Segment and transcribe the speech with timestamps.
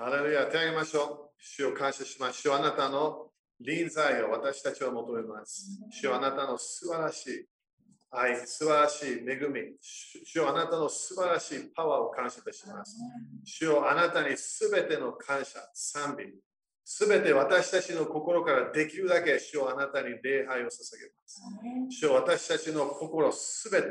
[0.00, 1.42] ハレルヤ、手を挙げましょう。
[1.42, 2.54] 主を感謝しましょう。
[2.54, 5.76] あなたの臨在を私たちは求めます。
[5.90, 7.46] 主よあなたの素晴らしい
[8.12, 9.74] 愛、素晴らしい恵み。
[10.24, 12.96] 主よあなたの素晴らしいパワーを感謝いたします。
[13.42, 16.26] 主よあなたにすべての感謝、賛美、
[16.84, 20.70] すべて私たちの心からできるだけ主よあなたに礼拝を捧げま
[21.26, 21.42] す。
[21.90, 23.88] 主よ私たちの心すべて、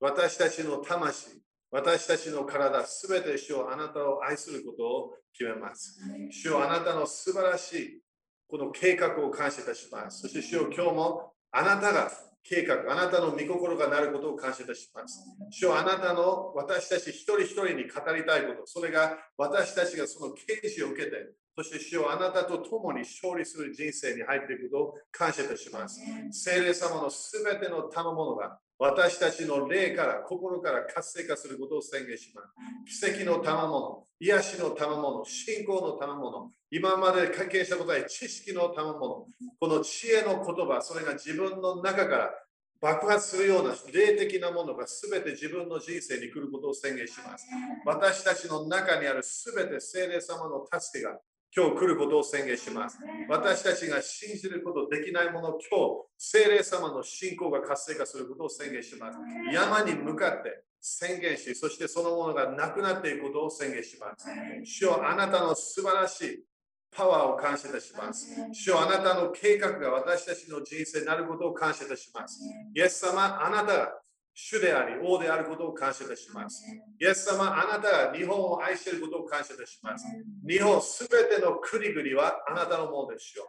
[0.00, 1.28] 私たちの魂、
[1.74, 5.98] 私たちの体すべて主よあなたを愛することを決めます。
[6.30, 8.00] 主よあなたの素晴らしい
[8.46, 10.20] この計画を感謝いたします。
[10.20, 12.12] そして主よ今日もあなたが
[12.44, 15.18] 計画、あなたの御心がなることを感謝いたします。
[15.50, 21.16] 主よあなたの私たち一人一人に語りたいこと、それが私たちがその啓示を受けて、
[21.56, 26.00] そして主よあなたと共に勝利する人生に入っていくことを感謝いたします。
[26.30, 32.42] 聖霊様のすべての賜物が私たちの霊から心から活性化することを宣言しま
[32.86, 33.00] す。
[33.00, 39.26] 奇跡の賜物、癒しの賜物、信仰の賜物、今まで関係したことない知識の賜物、
[39.58, 42.30] この知恵の言葉、それが自分の中から
[42.78, 47.46] 爆発するような霊的なものが全て自分の人生に来ることを宣言します。
[47.86, 51.18] 私たちの中にある全て聖霊様の助けが
[51.56, 52.98] 今日来ることを宣言します。
[53.28, 59.18] 私たちが信じることできないもの、今日、聖霊様の信仰が活性化することを宣言します。
[59.52, 64.26] 山に向かって宣言し、そしてそのものがなくなっていくことを宣言します。
[64.64, 66.44] 主よあなたの素晴らしい
[66.90, 68.26] パワーを感謝いたします。
[68.52, 72.40] 主よあなたの計画が私たちの人生になることを感謝いたします。
[72.74, 73.92] イエス様、あなたが
[74.34, 76.64] 主であり、王であることを感謝いたします。
[77.00, 80.04] イエス様、あなたが日本を愛していることを感謝いたします。
[80.46, 83.46] 日本すべての国々はあなたのものですよ。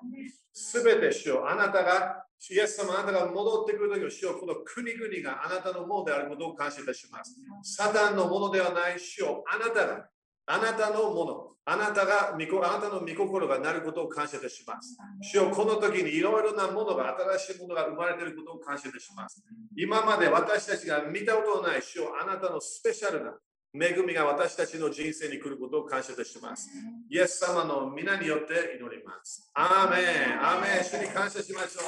[0.54, 7.36] すべて主よあなたが、イエス様、あなたが戻ってくるときの主よこの国々があなたのものであることを感謝いたします。
[7.64, 10.10] サタンのものではない主よあなたが
[10.48, 14.98] あなたのもの、あなたが、あなたの御心がなることを感謝いたします。
[15.22, 19.44] 主よこの時にいろいろなものが、新しいものが生まれていることを感謝いたします。
[19.76, 23.34] 今まで私たちが見たことのない主よあなたのスペシャルな
[23.74, 26.70] 恵みが私たちの人生に来ることを感謝いたします。
[27.10, 29.52] イエス様の皆によって祈ります。
[29.56, 29.98] アーメ
[30.36, 30.42] ン。
[30.42, 30.84] アーメン。
[30.84, 31.84] 主に感謝しましょう。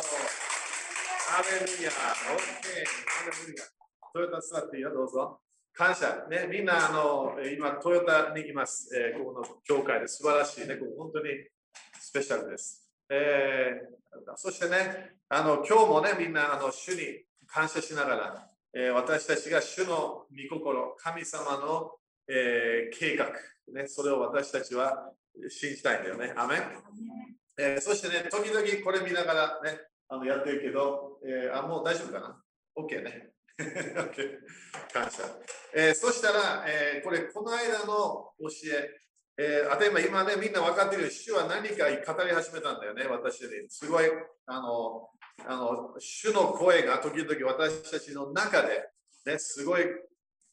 [1.29, 1.89] ハレルヤ。
[1.89, 2.85] オッケー。
[3.05, 3.63] ハレルヤ。
[4.11, 5.46] トヨタ座っていいよ、どうぞ。
[5.77, 6.25] 感謝。
[6.27, 8.89] ね、みんな、あの、今、トヨタにいます。
[8.97, 10.75] えーここの教会で素晴らしいね。
[10.75, 11.29] ここ本当に
[11.99, 12.89] スペシャルです。
[13.09, 13.97] えー
[14.35, 21.91] そしてね、あの、今日もね、みんな、あの、主に感謝しながら、えー私たちが主の御心、神様の、
[22.27, 23.27] えー計画、
[23.71, 25.11] ね、それを私たちは
[25.47, 26.33] 信じたいんだよね。
[26.35, 26.61] アメン
[27.59, 32.41] えーそしてね、時々これ見ながらね、あのやってるけど、えーあ、もう大丈夫かな
[32.75, 33.29] ?OK ね。
[34.93, 35.23] 感謝。
[35.73, 38.89] えーそしたら、えーこれ、この間の教え、
[39.37, 43.69] えー、あて今今ね、みんな分かってるように主は何か語り始めたんだよね、私に。
[43.69, 44.05] すごい、
[44.45, 45.09] あの、
[45.45, 48.89] あの主の声が時々私たちの中で、
[49.25, 49.85] ね、すごい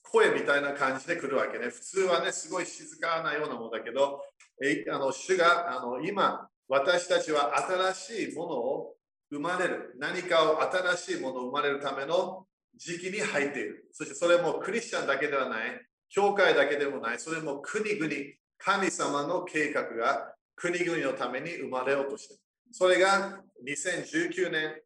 [0.02, 1.68] 声みたいな感じで来るわけね。
[1.68, 4.22] 普通はね、すごい静かなようなものだけど、
[4.62, 7.56] えあの主があの今、私たちは
[7.94, 8.96] 新しいものを
[9.30, 12.46] 生まれる、何かを新しいものを生まれるための
[12.76, 13.88] 時期に入っている。
[13.92, 18.12] そしてそれもクリスチャンだけではない、教会だけでもない、それも国々、
[18.58, 22.42] 神様の計画が国々のために生まれようとしている。
[22.72, 24.80] それが2019年、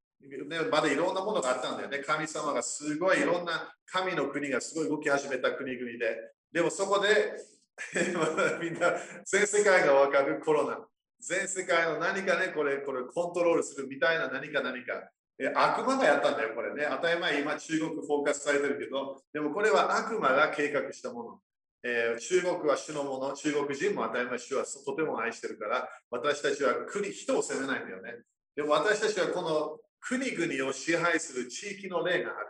[0.48, 1.98] ね、まだいろんなものがあったんだよね。
[1.98, 6.32] 神様がすごいいろんな神の国がすごい動き始めた国々で。
[6.52, 7.34] でもそこで
[8.60, 8.94] みんな
[9.24, 10.86] 全世界がわかるコロナ。
[11.20, 15.10] 全世界の何かね、これ、これコントロールするみたいな何か何か。
[15.40, 16.86] え悪魔がやったんだよ、これね。
[16.90, 21.40] 当たり前、今中国フォーカスされてるけど、でもこれは悪魔が計画したもの。
[21.84, 28.14] えー中国は主のもの、中国人も当たり前主はとても愛してるから、私たちは国、人を責めないんだよね。
[28.56, 32.40] でも私たちはこの国々を支配する地域の例があ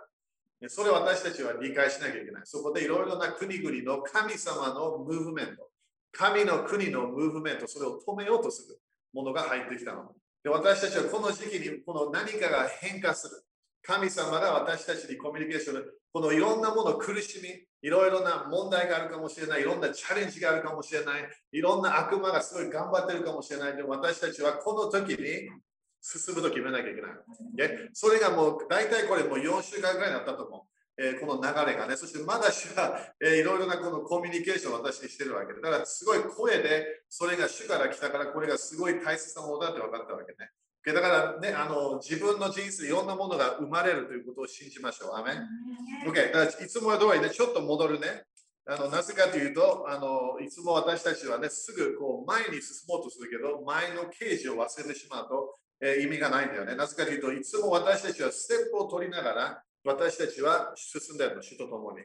[0.65, 0.71] る。
[0.71, 2.43] それを私たちは理解しなきゃいけない。
[2.45, 5.69] そこでいろいろな国々の神様のムーブメント、
[6.11, 8.81] 神の国のムーブメント、それを止めようとする
[9.13, 10.15] ものが入ってきたの。
[10.49, 13.43] 私たちはこの時期にこの何かが変化する。
[13.83, 17.49] 神様が私たちにコミュニケーションで、このいろんなもの、苦しみ、
[17.81, 23.77] いろいろな問題があるかもしれない、いろんなチャレンジがあるかもしれない、いろんな悪魔がすごい頑張ってるかもしれない。
[23.77, 25.49] でも私たちはこの時に
[26.03, 27.13] 進むと決めなきゃいけない。
[27.57, 30.78] ねそれがもう大体これもう4週間ぐらいになったと思う。
[30.99, 40.51] えーこの流れがね、そしてまだ主は、えーいろいろなこのコミュニケーションを私にしてるわけで、だからすごい声で、それが主から来たから、これがすごい大切なものだって分かったわけね。
[40.85, 45.17] でだからね、あの自分の人生でいろんなものが生まれるということを信じましょう。
[45.17, 45.47] アメン
[46.09, 48.25] OK、だからいつもは通りね、ちょっと戻るね。
[48.67, 56.75] あのなぜかというとあの、いつも私たちはね、すぐこう前に進もうとするけど、前の刑事を忘れてしまうと、えー、意味がないんだよね。
[56.75, 62.05] なぜかというと、いつも私たちはステップを取りながら、私たちは進んでいるの、主と共に。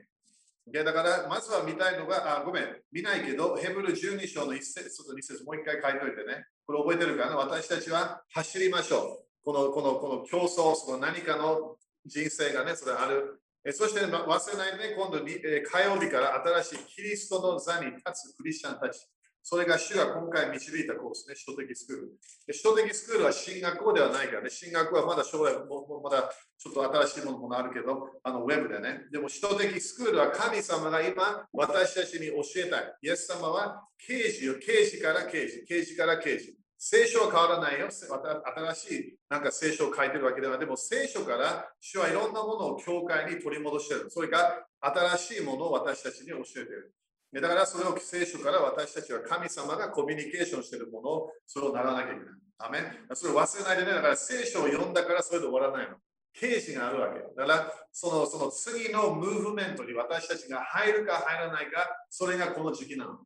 [0.65, 6.45] でだから、まずは見たいのが、あ、ごめん、見ないけど、ヘブル12章の1節と2節、もう一回書いておいてね。
[6.65, 7.35] これ覚えてるかな？
[7.35, 9.44] 私たちは走りましょう。
[9.44, 11.75] この、この、この競争、その何かの
[12.06, 13.41] 人生がね、それある。
[13.65, 18.01] えそして、忘れないで、ね、今度に、え火曜日から新しいキリストの座に立
[18.31, 19.06] つクリスチャンたち。
[19.45, 22.11] それが主が今回導いたコースね、首都的スクール。
[22.47, 29.01] 首都的スクールは進学校ではないからね、進学はまだ将来もまだちょっと新しいものもあるけど、あのウェブでね。
[29.11, 32.93] でも首都的スクールは神様が今私たちに教えたい。
[33.03, 36.57] イエス様は刑事よ、刑事から刑事、刑事から刑事。
[36.79, 37.89] 聖書は変わらないよ。
[37.91, 44.05] 新しいなんか聖書を書いてるわけではでも聖書から主はいろんなものを教会に取り戻してる。
[44.09, 46.93] それが新しいものを私たちに教えてる。
[47.41, 52.25] だからそれを聖書から私たちは神様がコミュニケーションしているものをそれをならなきゃいけない。
[52.59, 52.80] アメ
[53.13, 53.91] それを忘れないでね。
[53.94, 55.95] だから聖書を読んだからそれで終わらないの。
[56.33, 57.19] 刑事があるわけ。
[57.19, 63.19] だからそのその次のムーブメントに私たちが入るか入らないか、それがこの時期なの。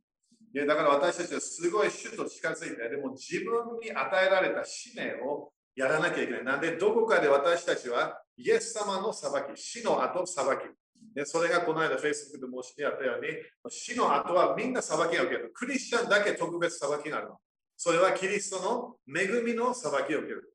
[0.53, 6.43] だから私たちはすごい主と近づいて、でも自分に与えられた使命をやらなきゃいけない。
[6.43, 10.49] なんで、どこかで私たちはイエス様の裁き、死の後裁き。
[11.13, 12.11] でそれがこの間、Facebook で
[12.61, 13.27] 申し上げたように、
[13.69, 15.51] 死の後はみんな裁きが受ける。
[15.53, 17.37] クリスチャンだけ特別裁きがあるの。
[17.75, 20.53] それはキリストの恵みの裁きを受ける。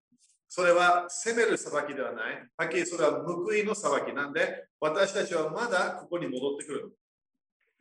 [0.48, 2.48] それは責める裁きではない。
[2.56, 6.96] はっきりそれは報いの裁きなんで、私たちはまだここに戻ってくる。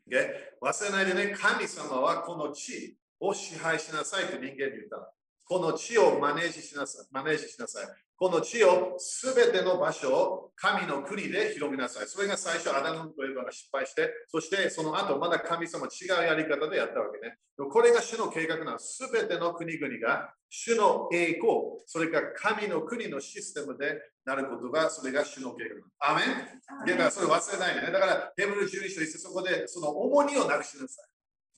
[0.08, 5.14] で忘れないでね、神様はこの地を支配しなさいと人間に言った。
[5.52, 7.08] この地をマネージしなさい。
[7.12, 7.86] マネージしなさい。
[8.16, 12.08] この地をすべての場所を神の国で広めなさい。
[12.08, 17.36] それが最初、アダムとエヴァが失敗して、そしてその後、まだ神様違うやり方でやったわけね。
[17.70, 18.80] これが主の計画なの。
[18.80, 25.66] すべての国々が主の栄光、それから神の国のシステムでなることが、それが主の計
[26.00, 26.24] 画なの。
[26.24, 27.92] アメンだからそれ忘れないでね。
[27.92, 31.11] だから、ヘブル11章そこでその重荷をなくしなさい。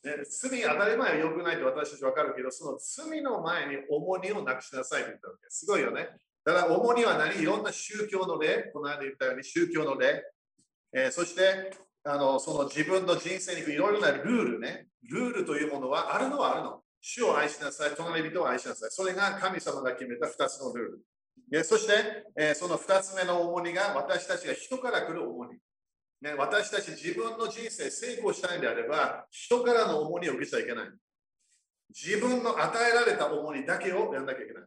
[0.03, 5.45] ね、罪当たり前は良くないと私たち分かるけど、その罪の前に重荷をなくしなさいって言ったわけ。
[5.49, 6.09] すごいよね。
[6.45, 10.23] だから主には何いろんな宗教の例、この間言ったように宗教の例、
[10.93, 11.71] えー、そして
[12.03, 16.81] あのその自分の人生にいろいろなルールね、ルールというものはあるのはあるの。
[17.05, 18.89] 主を愛しなさい、隣人を愛しなさい。
[18.91, 21.59] それが神様が決めた2つのルール。
[21.59, 21.93] えそして、
[22.37, 25.57] えー、その2つ目の重荷が私たちが人から来る重荷。
[26.23, 30.85] ね、私たち自分の人生成功したいんであれば、人からの重荷を受けちゃいけない。
[31.89, 34.63] 自分の与えられた重荷だけをやらなきゃいけない。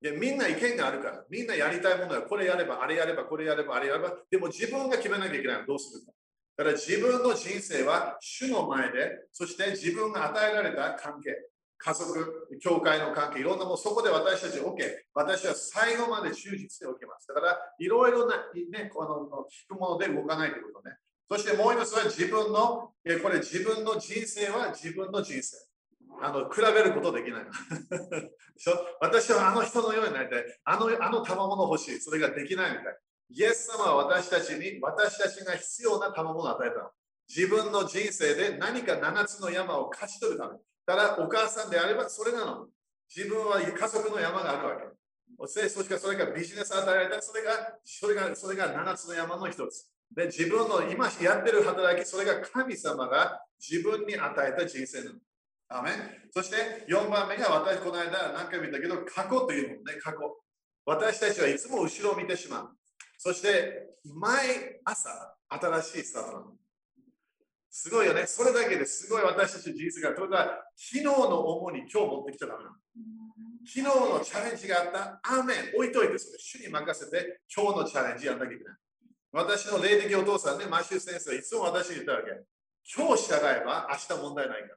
[0.00, 6.12] でみんな意見があるから、みんなやりたいものはこれやれば、あれやれば、これやれば、あれやれば、でも自分が決めなきゃいけないどうするか。
[6.58, 11.34] だから自分の人生は主の前で、そして自分が与えられた関係、
[11.78, 14.76] 家族、教会の関係、いろんなもの、そこで私たち、OK、
[15.14, 17.28] 私は最後まで忠実でおきます。
[17.28, 18.36] だから、いろいろな、
[18.70, 20.96] ね、この聞くもので動かないということね。
[21.28, 22.92] そしてもう一つは自分の、
[23.22, 25.56] これ自分の人生は自分の人生。
[26.22, 27.44] あの比べることできない。
[29.00, 30.44] 私はあの人のようになりたい。
[30.64, 32.00] あのあの賜物欲しい。
[32.00, 32.98] それができないみたい。
[33.30, 36.90] イエス様は私たちに、私たちが必要な賜物を与えたの。
[37.28, 40.60] 自分の人生で何か7つの山を勝ち取るために。
[40.86, 42.68] ただ、お母さんであればそれなの。
[43.14, 44.84] 自分は家族の山があるわけ。
[45.46, 49.90] そしてそれがビジネス与えられたそれが、それが、それが7つの山の一つ。
[50.14, 55.18] で、自分の今やってる働き、それが神様が自分に与えた人生なの。
[55.68, 55.90] アメ
[56.30, 60.18] そして4番目が私、この間何回も言ったけど、過去というものね、過去。
[60.84, 62.76] 私たちはいつも後ろを見てしまう。
[63.18, 66.56] そして、毎朝、新しいスタートなの。
[67.78, 68.26] すごいよね。
[68.26, 72.76] それだけですごい私たちの人生が、ということは、昨日の主に今日持ってきちゃダメなの。
[73.68, 78.76] 昨日のチャレンジがあった、アーメン、置いといて、それ、主に任せて、今日のチャレンジやんなきゃいけない。
[79.32, 82.32] 私の霊的お父さんね、マシュー先生はいつも私に言ったわけ。
[82.96, 84.76] 今日従えば明日問題ないから。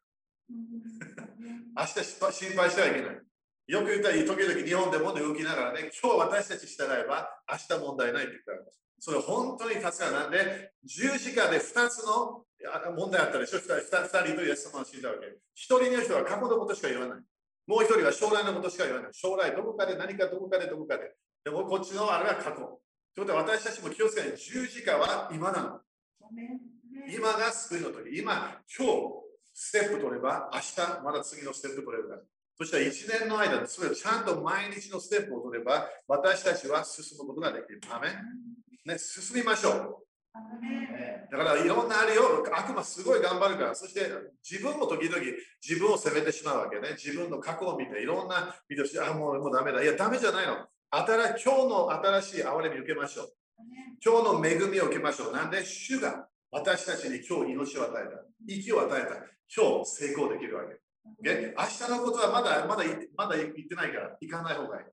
[1.78, 3.22] 明日心配してはいけない。
[3.68, 8.60] よく言ったら、時々日本でも動きながらね、今日私たち従えば明日問題ないって言ったら、
[9.00, 10.12] それ本当に助かる。
[10.12, 12.44] なんで、十字架で2つの
[12.98, 15.28] 問題あったでしょ 2, 2, 2人とイエス様を信じたわけ。
[15.28, 17.20] 1人の人は過去のことしか言わない。
[17.68, 19.12] もう1人は将来のことしか言わない。
[19.14, 21.16] 将来どこかで何かどこかでどこかで。
[21.44, 22.82] でもこっちのあれは過去。
[23.16, 24.38] ということは私たちも気をつけない。
[24.38, 25.80] 十字架は今なの。
[27.08, 28.18] 今が救いの時。
[28.18, 28.94] 今、今日、
[29.54, 32.22] ステップ取れば、明日まだ次のステップ取れるから。
[32.58, 37.82] そしたら1年の間、それをちゃんと毎日のステップを取れば、私たちは進むことができる。
[37.90, 38.10] アメ
[38.86, 40.09] ね、進みましょう。
[41.32, 44.02] だからいろんなあれよ、悪魔すごい頑張るから、そして
[44.48, 45.18] 自分も時々
[45.66, 46.90] 自分を責めてしまうわけね。
[46.92, 49.84] 自分の過去を見て、いろんな見てしあ、もうもうダメだ。
[49.84, 50.68] いや、ダメじゃないの。
[50.92, 53.34] 新今日の新しい憐れみ受けましょう。
[54.04, 55.34] 今日の恵みを受けましょう。
[55.34, 58.24] なんで主が私たちに今日命を与えた。
[58.48, 59.16] 息を与えた。
[59.56, 60.74] 今日成功できるわけ。
[60.74, 60.80] o
[61.22, 62.84] 明日のことはまだまだ
[63.18, 64.86] まだ言ってないから、行かない方がいい。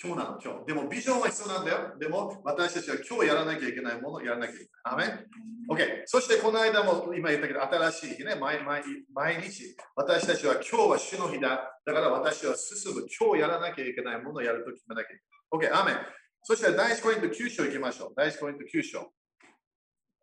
[0.00, 0.66] 今日なの、今日。
[0.66, 1.98] でもビジョンは必要なんだよ。
[1.98, 4.68] でも私たちは今日やらなきゃいけないものをやらなきゃいけない。
[4.84, 5.26] アメン
[5.70, 6.02] ?OK。
[6.06, 8.82] そしてこの間も今言ったけど、新しい日ね、毎毎
[9.12, 11.78] 毎日、私たちは今日は主の日だ。
[11.84, 13.06] だから私は進む。
[13.20, 15.20] 今日やらなきゃいけないものをやると決めなきゃい
[15.60, 15.70] けない。
[15.70, 15.96] OK、 Amen。
[16.42, 18.12] そして第1コリント9章いきましょう。
[18.16, 19.12] 第1コリント9章。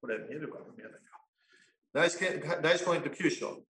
[0.01, 0.65] これ見えるかな？
[0.65, 2.61] 見えないか。
[2.61, 3.63] 第1コリント9章。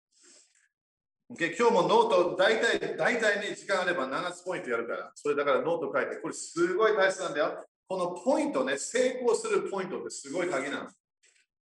[1.30, 7.66] Okay、今日もノート、大体、大体ね、時間あれば7つポイントやるから、それだからノート書いて、これすごい大切なんだよ。
[7.86, 10.88] このポイントね、成功するポイントってすごい鍵なの。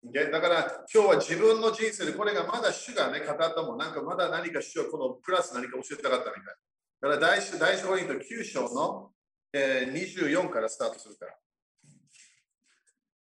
[0.05, 0.33] Okay?
[0.33, 6.45] だから今日は自分の人生でこれがまだ主がね、語ったもん、なんかまだ何か主はこのプラス何か教えたかったみたい。
[6.45, 9.11] だから第一第一コリント9章の、
[9.53, 11.35] えー、24からスタートするから。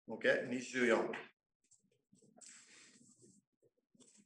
[0.08, 1.30] OK、24。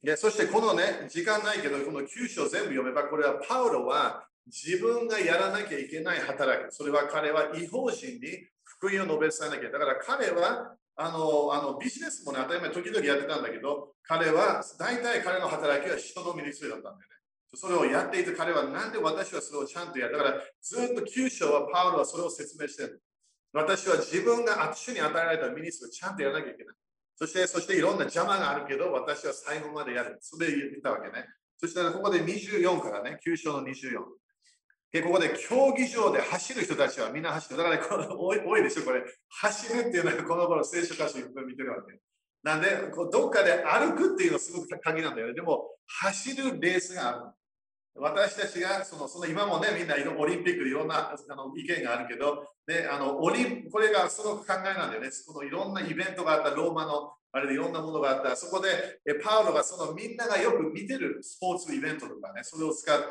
[0.05, 6.75] でそしてこのね、時間ないけど、この9章全部読めば、これはパウロは自分がやらなきゃいけない働き。
[6.77, 8.21] それは彼は違法人に
[8.63, 9.71] 福音を述べ伝えなきゃ。
[9.71, 17.17] だから彼はあのあのビジネスもね、当たり前時々やってたんだけど、彼は大体彼の働きは人のミニストリだったんだよね。
[17.55, 23.01] それをやっていて彼はなんで私はそれをちゃんとやるだからずっと9章はパウロはそれを説明してる。
[23.55, 26.77] 私は自分が主に与えられたミニストリーをちゃんとやらなきゃいけない。
[27.17, 30.19] そして、そしていろんな邪魔があるけど、私は最後までやる。
[30.21, 31.27] それ言ったわけね。
[31.59, 34.01] そしたら、ここで24からね、9章の24。
[34.93, 37.57] で、ここで競技場で走る人たちはみんな走る。
[37.57, 39.03] だから、この多い多いでしょ、これ。
[39.29, 41.99] 走るっていうのはこの頃聖書箇所いっぱい見てるわけ。
[42.43, 45.35] なんで、こうどっかで歩くっていうのはすごく鍵なんだよね。
[45.35, 47.35] でも、走るレースがある。
[47.97, 55.11] 私たちがそのその今もね、みんなオリンピックでいろんなあの意見があるけど、ね、あのオリこれがすごく考えなんだよね。
[55.27, 63.07] このいろんなイベントがあった、ローマのあれでいろんなものがあった、そこでえパウロがそのみんながよく見てるスポーツイベントとかね、それを使って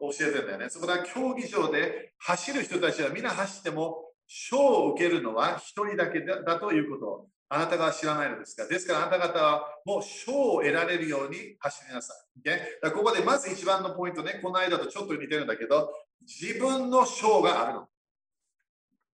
[0.00, 0.70] 教えてんだよね。
[0.70, 8.66] そこで競技場で走る人たちはみんな走っても、賞を受けるのは一人だけだということあなたが知らないのですか？
[8.66, 12.48] ですからあなた方はもう賞を得られるように走りなさい。
[12.48, 12.90] Okay?
[12.94, 15.92] ここでまず一番のポイントね、この間とちょっと似てるんだけど、
[16.22, 17.88] 自分の賞があるの。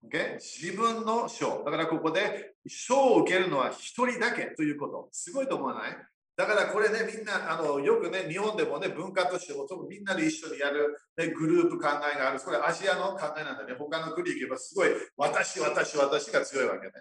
[0.07, 0.35] Okay?
[0.35, 1.65] 自分の賞。
[1.65, 5.09] だからここで賞を受けるのは一人だけということ。
[5.11, 5.97] すごいと思わない？
[6.37, 12.39] だからこれね、みんな、あのよくね、日本でもね、文化としても、みんなで一緒にやる、ね、グループ考えがある。
[12.39, 13.75] これアジアの考えなんだね。
[13.77, 16.93] 他の国行けばすごい、私、私、私が強いわけね。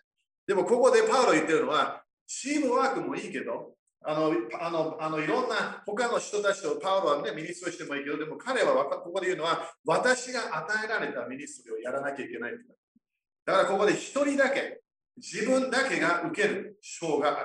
[0.48, 12.52] でもここでパウロ言ってるのは、チームワークもいいけど、あの、あの、あのいろんな他の人たちとパウロはね、 ministry してもいいけど、でも彼はここで言うのは、私が与えられた ministry をやらなきゃいけない。
[13.44, 14.80] だからここで一人だけ、
[15.18, 17.44] 自分だけが受ける賞があ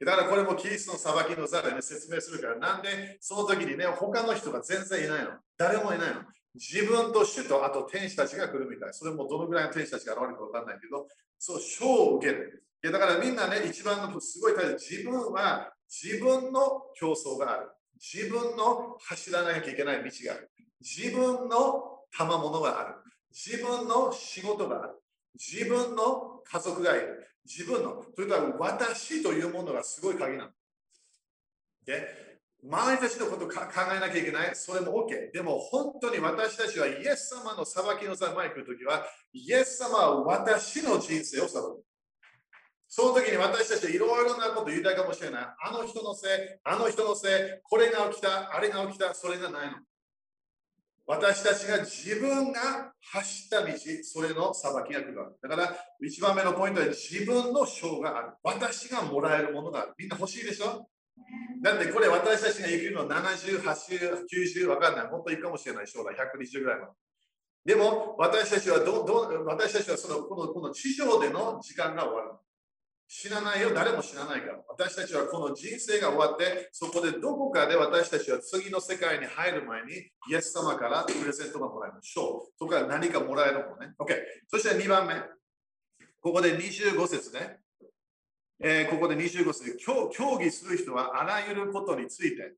[0.00, 0.04] る。
[0.04, 5.30] だからこれもキリストの裁きの座で、ね、説明するから、なんでその時にね、他の人が全然いないの。
[5.56, 6.22] 誰もいないの。
[6.54, 8.88] 自分と主とあと天使たちが来るみたい。
[8.92, 11.08] それもどのぐらいの天使たちが現れるか分かんないけど、
[11.38, 12.64] そう、賞を受ける。
[12.82, 14.96] いやだからみんなね、一番のすごい大切。
[14.96, 17.70] 自分は自分の競争がある。
[17.94, 20.50] 自分の走らなきゃいけない道がある。
[20.80, 22.94] 自分の賜物がある。
[23.32, 24.94] 自分の仕事がある。
[25.34, 27.26] 自分の家族がいる。
[27.44, 30.50] 自分の、というか私というものがすごい鍵なの。
[31.84, 32.23] で
[32.66, 33.60] 周りたちのことを考
[33.94, 34.50] えなきゃいけない？
[34.54, 35.32] それも OK。
[35.32, 39.04] でも本当に私たちはイエス様の裁きの座前に来るときは、
[39.34, 41.84] イエス様は私の人生を裁く。
[42.88, 45.42] その時に私たちはいろいろなこと言いたいかもしれない。
[45.42, 46.30] あの人のせい、
[46.64, 47.32] あの人のせい、
[47.64, 49.78] これが起きた、あれが起きた、それがないの。
[51.06, 53.72] 私たちが自分が走った道、
[54.04, 55.48] それの裁きが来るわけ。
[55.48, 58.28] だから、一番目のポイントは自分の賞がある。
[58.42, 59.94] 私がもらえるものがある。
[59.98, 60.88] みんな欲しいでしょ？
[61.62, 64.24] だってこれ私たちが生きるの70、80、
[64.62, 65.10] 90わかんない。
[65.10, 65.86] もっといいかもしれない。
[65.86, 66.90] 将来120ぐらいは。
[67.64, 72.38] でも私たちはどど私たちはそのこのこの地上での時間が終わる。
[73.06, 74.58] 死なないよ、誰も死なないから。
[74.68, 79.92] 私たちはこの人生が終わって、そこでどこかで私たちは次の世界に入る前に、
[80.30, 82.52] イエス様からプレゼントがもらえましょう。
[82.58, 83.94] そこから何かもらえるもんね。
[83.98, 84.14] OK。
[84.48, 85.14] そして2番目。
[86.20, 87.60] ここで25節ね。
[88.60, 92.54] えー、ここで25節協協議する人はあらゆることについて、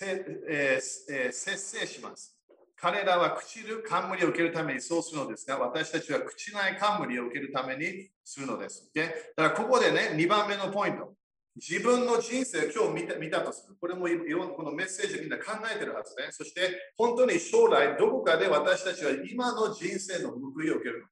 [0.00, 2.38] えーえー、節制します。
[2.80, 8.88] 彼らは朽ちる冠を受けるためにそうするのですが、私たちは朽ちない冠を受けるためにするのです。
[8.94, 11.12] でだからここでね、2番目のポイント。
[11.56, 13.76] 自分の人生を今日見た見たとする。
[13.80, 14.06] これも
[14.54, 16.28] このメッセージみんな考えてるはずね。
[16.30, 21.06] そして本当に将来どこかで私たちは今の人生の報いを受けるの。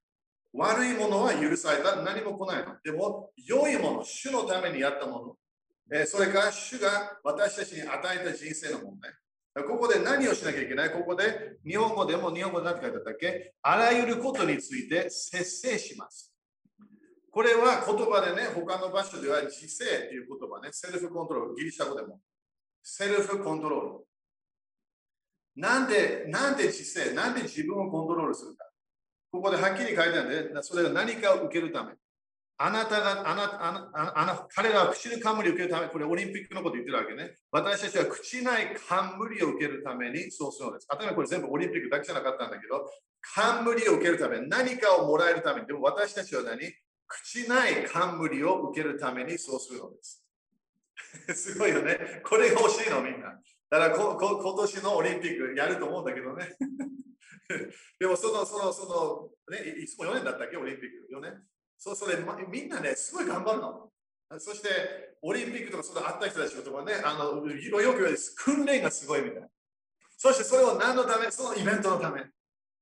[0.53, 1.97] 悪いものは許された。
[2.03, 2.77] 何も来ないの。
[2.83, 5.37] でも、良いもの、主のためにやったもの。
[5.93, 9.13] えそれから主が私たちに与えた人生の問題。
[9.65, 10.91] ここで何をしなきゃいけない？
[10.91, 13.55] ここで日本語でも日本語で何て書いてあったっけ？
[13.63, 16.35] あらゆることについて節制します。
[17.31, 22.21] これは言葉でね、他の場所では自制という言葉ね、セルフコントロール、ギリシャ語でも。
[22.83, 24.05] セルフコントロール。
[25.57, 28.66] なんで、なんで自制、なんで自分をコントロールするか。
[29.31, 31.93] ここではっきり書いてあるんで、それが何かを受けるため。
[32.59, 37.37] あなたが、あなた、あなあな彼らは口の冠を受けるため、これオリンピックのこと言ってるわけね。
[37.51, 40.87] 私たちは口ない冠を受けるためにそうするのです。
[40.89, 42.89] 頭これ全部オリンピックだけじゃなかったんだけど、
[43.35, 46.59] 冠を受けるため、何かをもらえるために、でも私たちは何？
[47.09, 50.25] 口ない冠を受けるためにそうするのです。
[51.53, 52.23] すごいよね。
[52.25, 53.39] これが欲しいの、みんな。
[53.69, 56.57] だから今年のオリンピックやると思うんだけどね。
[57.99, 61.15] でもその、その、その、ね、いつも4年だったっけ、オリンピック。
[61.15, 61.43] 4年
[61.79, 62.17] そうそれ、
[62.49, 63.93] みんなね、すごい頑張るの。
[64.39, 69.49] そして、オリンピックとかそのあった人たちとかね、あのよく言われる訓練がすごいみたいな。
[70.17, 72.23] そしてそれを何のため、そのイベントのため、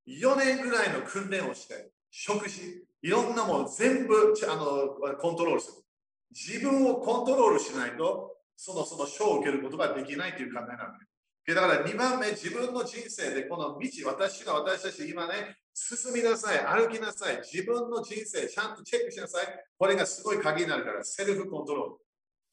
[0.07, 5.85] 4年ぐらいの訓練をして、食事、いろんなもの全部あのコントロールする。
[6.31, 11.07] 自分をコントロールしないと、そのその賞を受けることができないという考えなのね。
[11.53, 19.47] だから2番目、自分の人生でこの道、私が私たち今ね、進みなさい、歩きなさい、自分の人生ちゃんとチェックしなさい。
[19.77, 21.97] これがすごい鍵になるから、セルフコントロール、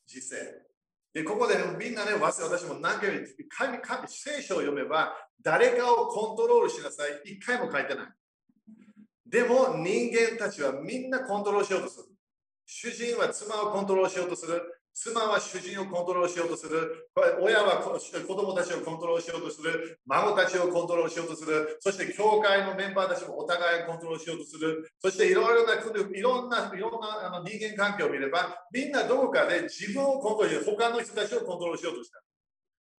[0.08, 0.42] 実践。
[1.14, 7.34] で、ここでみんなね、私も何回も言って、神神聖書を読めば、誰かをコントロールしなさい。
[7.34, 8.08] 一回も書いてない。
[9.26, 12.06] でも人間たちはみんなコントロールしようとする。
[12.66, 14.62] 主人は妻をコントロールしようとする。
[14.94, 17.10] 妻は主人をコントロールしようとする。
[17.42, 20.00] 親は子供たちをコントロールしようとする。
[20.06, 21.78] 孫たちをコントロールしようとする。
[21.80, 24.92] そして教会のメンバーたちもお互いをコントロールしようとする。
[25.00, 32.22] そしていろいろな、いろんな、いろんなあの人間関係を見れば、みんなどこかで自分をコントロールして、他の人たちをコントロールしようとした。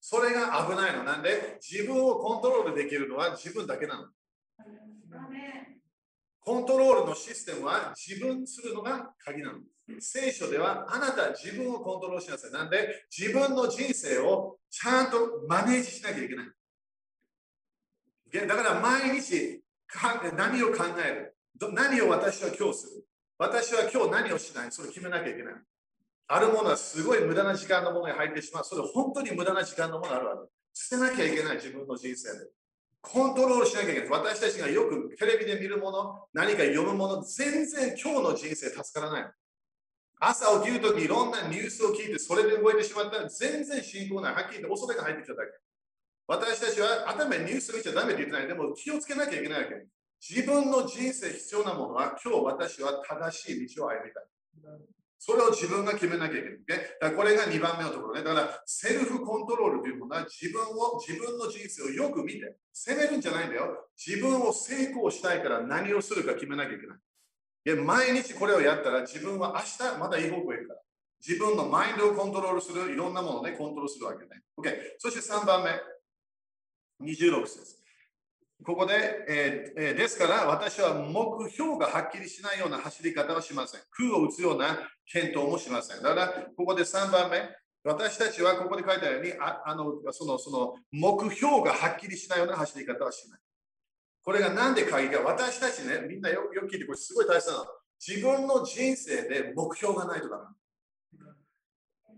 [0.00, 1.04] それが危ないの。
[1.04, 4.08] なんで、自分をコントロールできるのは自分だけなの。
[6.40, 9.60] コントロールのシステムは自分するのが鍵なの。
[9.98, 12.52] 聖書ではあなた自分をコントロールしなさい。
[12.52, 18.46] なんで自分の人生をちゃんとマネージしなきゃいけない。
[18.46, 19.60] だから毎日
[20.36, 21.36] 何を考える
[21.72, 23.04] 何を私は今日する
[23.36, 25.54] 私は今日何をしないそれを決めなきゃいけない。
[26.28, 28.64] あるものはすごい無駄な時間のものに入ってしまう。
[28.64, 30.48] それ本当に無駄な時間のものあるわけ。
[30.72, 32.46] 捨てなきゃいけない自分の人生で。
[33.02, 34.08] コントロールしなきゃいけない。
[34.08, 39.30] 私たちがよくテレビで見るもの、何か読むもの、全然今日の人生助からない。
[40.24, 44.34] 朝起きるときいろんなニュースを聞いて、それで動いてしまったら全然進行ない。
[44.34, 45.50] はっきり言って恐れが入ってきただけ。
[46.28, 48.46] 私たちは頭にニュース見ちゃダメって言ってない。
[48.46, 49.74] でも気をつけなきゃいけないわけ。
[50.22, 54.24] 自分の人生必要なものは今日私は正しい道を歩みたい。
[55.18, 56.58] それを自分が決めなきゃいけない。
[57.00, 58.22] だこれが2番目のところね。
[58.22, 63.88] だからセルフコントロールというものは自分を、自分の人生をよく見て、責めるんじゃないんだよ。
[63.98, 66.98] 自分を成功したいから何をするか決めなきゃいけない。
[67.64, 70.80] 毎日これをやったら自分は明日またいい方向へ行くから。
[71.26, 74.42] 自分のマインドをコントロールする、いろんなものをね、コントロールするわけね。
[74.58, 74.74] OK。
[74.98, 75.70] そして3番目、
[77.06, 77.76] 26節。
[78.64, 78.94] ここで、
[79.28, 83.80] えー、ですから私は目標がはっきりしないような走り方はしません。
[83.90, 86.02] 空を打つような検討もしません。
[86.02, 87.48] だから、ここで3番目、
[87.84, 93.40] 私たちはここで書いてあるように、ああのそのその目標がはっきりしないような走り方はしない。
[94.24, 97.64] これが何で鍵か、私たちね、みんなよく聞いて、これすごい大切なの。
[98.06, 100.44] 自分の人生で目標がないとダメ。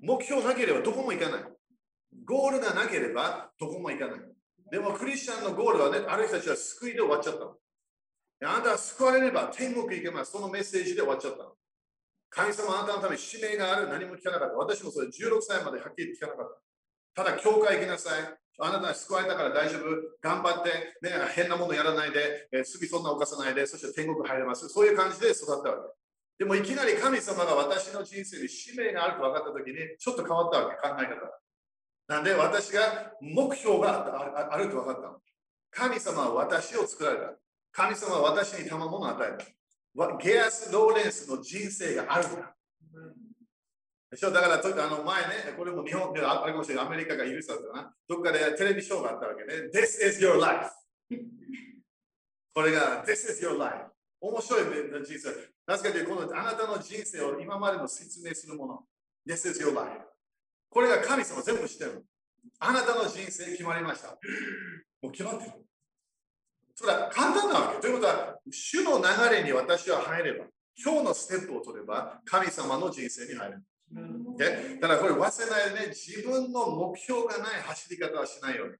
[0.02, 1.44] 目標なければどこも行かない。
[2.24, 4.20] ゴールがなければどこも行かない。
[4.70, 7.56] でもクリスチャンのゴールはね、ある人たちは救いで終わっちゃったの。
[8.42, 10.32] あなたは救われれば天国行けます。
[10.32, 11.52] そのメッセージで終わっちゃったの。
[12.30, 13.88] 神様あなたのために使命がある。
[13.88, 14.56] 何も聞かなかった。
[14.56, 16.60] 私もそれ16歳まではっきり聞かなかっ
[17.14, 17.24] た。
[17.24, 18.43] ただ、教会行きなさい。
[18.58, 19.82] あなたは救われたから大丈夫。
[20.20, 20.70] 頑張って、
[21.02, 24.68] ね、変なものやらないで、えー、罪そんな犯さないで、そして天国入れます。
[24.68, 25.94] そういう感じで育ったわけ。
[26.38, 31.40] でもいきなり神様が私の人生に使命があると分かったときに、ちょっと変わったわけ、考え方。
[32.06, 35.20] なんで私が目標があると分かったの。
[35.70, 37.32] 神様は私を作られた。
[37.72, 40.16] 神様は私に賜物を与えた。
[40.18, 42.54] ゲアス・ローレンスの人生があるから。
[44.14, 44.30] でしょ？
[44.30, 47.92] だから、あの前ね、これも日本であれかもしれない、アメリカが許さずな。
[48.08, 49.68] どっかでテレビショーがあったわけね。
[49.74, 50.70] This is your life.
[52.54, 53.86] これが、This is your life.
[54.20, 54.64] 面白い
[55.04, 55.28] 人生。
[55.66, 58.84] なぜかというと、このあなたの人生を今までの説明するもの。
[59.26, 59.90] This is your life.
[60.70, 62.04] これが神様全部知ってる。
[62.60, 64.18] あなたの人生決まりました。
[65.02, 65.52] もう決まってる。
[66.74, 67.80] それは簡単なわけ。
[67.80, 70.46] ということは、主の流れに私は入れば、
[70.76, 73.62] 今日のステップを取れば、神様の人生に入る。
[73.92, 74.80] Okay?
[74.80, 78.74] だからこれ忘れないでね、自分の目標がない走り方はしないように。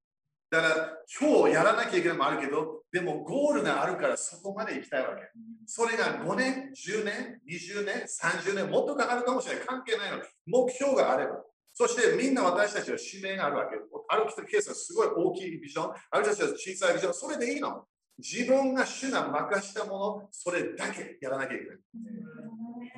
[0.51, 0.75] だから
[1.21, 5.23] 今日やらなきゃいけないもあるけど、でもゴールがあるからそこまで行きたいわけ。
[5.67, 9.67] それが5年、10年、20年、30年、もっとかかるかもしれない。
[9.67, 10.19] 関係ないの。
[10.47, 11.43] 目標があれば。
[11.73, 13.77] そしてみんな私たちは使命があるわけ。
[14.09, 17.85] あるケースはすごい大きいビジョン、ある人たちは小さいビジョン、それでいいの。
[18.19, 21.79] 自分が主が任したもの、それだけやらなきゃいけない。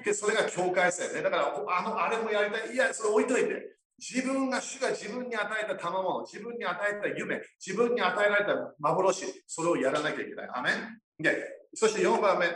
[0.04, 1.22] でそれが境界線ね。
[1.22, 2.74] だから、あの、あれもやりたい。
[2.74, 3.76] いや、それ置いといて。
[3.98, 10.48] 自分が主が自分に与えた賜物、自分に与えた夢、自分に与えられた幻、それをやらなきゃいけない。
[10.54, 11.34] アメンで
[11.72, 12.46] そして4番目、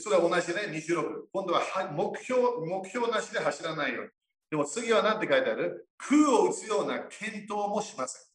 [0.00, 1.28] それは同じね、26。
[1.32, 4.10] 今度は目標目標なしで走らないように。
[4.50, 5.86] でも次は何て書いてある？
[5.96, 8.29] 空を打つような拳闘もしません。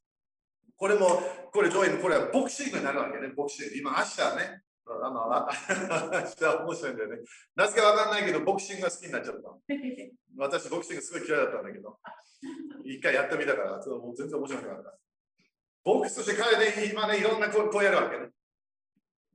[0.77, 3.75] これも、これ、ジョイこれはボクシングになるわけね、ボクシング。
[3.77, 7.17] 今、私ね、あの、私面白いんだよね。
[7.55, 9.49] なぜかわかんないけど、ボクシングが好きになっちゃった。
[10.37, 11.99] 私、ボクシングすごい嫌いだったんだけど、
[12.83, 14.99] 一回やってみたから、ちょっともう全然面白くなかった。
[15.83, 18.29] ボクスとして彼で今ね、いろんなこうやるわけね。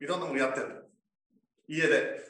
[0.00, 0.90] いろんなものやってる。
[1.68, 2.20] 家で。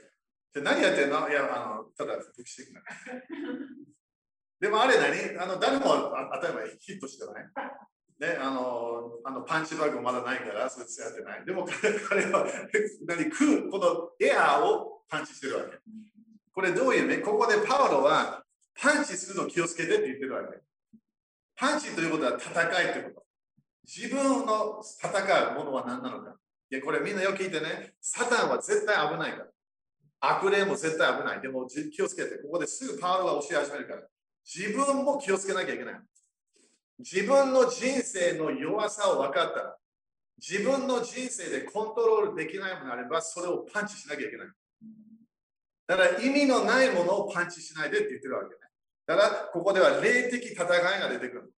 [0.52, 1.28] で何やってんの？
[1.28, 2.80] いや、あの、ただボクシング。
[4.60, 5.38] でもあれ何？
[5.38, 7.50] あの誰も当たり前ヒットしてない。
[8.20, 11.44] ね、あの、あのパンチバッグまだないから、それやってない。
[11.46, 11.66] でも
[12.08, 12.46] 彼は
[13.06, 15.78] 何空、このエアーをパンチしてるわけ。
[16.52, 20.58] これどういうね、ここでパウロはパンチするの気をつけてって言ってるわけ。
[21.56, 23.26] パンチということは戦いということ。
[23.86, 26.36] 自分の戦うものは何なのか。
[26.70, 29.46] いや、これみんなよく聞いてね、サタンは絶対危ないから。
[30.20, 31.40] 悪霊も絶対危ない。
[31.40, 34.02] でも気をつけて、ここですぐパウロが教え始めるから。
[34.44, 36.00] 自分も気をつけなきゃいけない。
[37.00, 39.76] 自分の人生の弱さを分かったら、
[40.40, 44.46] 自分の人生でコントロールできないものがあれば、それをパンチしなきゃいけない。
[45.86, 48.54] だから意味のないものをパンチしないでって言ってるわけね。
[49.06, 50.66] だからここでは霊的戦い
[51.00, 51.52] が出てくる。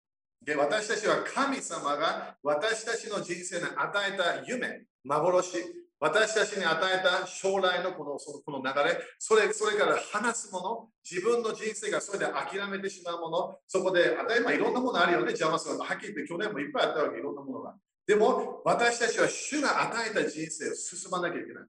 [0.44, 5.58] で、私たちは神様が私たちの人生に与えた夢、幻、
[6.02, 15.78] 私たちに与えた将来のこのそのこの流れそれ、それから話すもの、自分の人生がそれで諦めてしまうもの、そこで、当たり前いろんなものあるよね、邪魔する。
[15.78, 17.76] はっきり言って去年もいっぱいあったわけ、いろんなものが。
[18.04, 21.64] でも、私たちは主が与えた人生を進まなきゃいけない。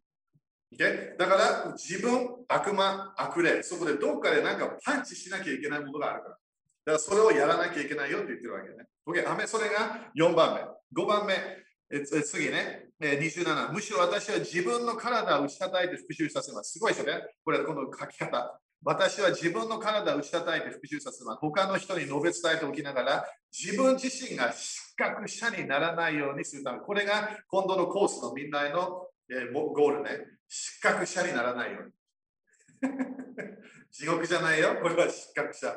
[0.73, 1.15] Okay?
[1.15, 6.31] だから自分、悪魔、悪霊、そこでどっかでなんかパンチしなきゃいけないものがあるから。
[6.31, 6.41] だか
[6.93, 8.87] らそれをやらなきゃいけないよって言ってるわけね。
[9.05, 9.45] Okay?
[9.45, 11.03] それが4番目。
[11.03, 11.35] 5番目、
[11.91, 12.89] え次ね、
[13.19, 13.71] 27。
[13.71, 16.73] むしろ私は自分の体を打ち叩いて復讐させます。
[16.73, 17.23] すごいですよね。
[17.43, 18.59] これ、この書き方。
[18.85, 21.39] 私は自分の体を打ち叩いて復讐させます。
[21.39, 26.79] 他の人に述べ伝えておきながら、自分自身が失格者にならないようにするため。
[26.79, 30.09] これが今度のコースのみんなへの、えー、ゴールね。
[30.49, 31.91] 失格者にならないように。
[33.91, 34.75] 地獄じゃないよ。
[34.81, 35.73] これは失格者。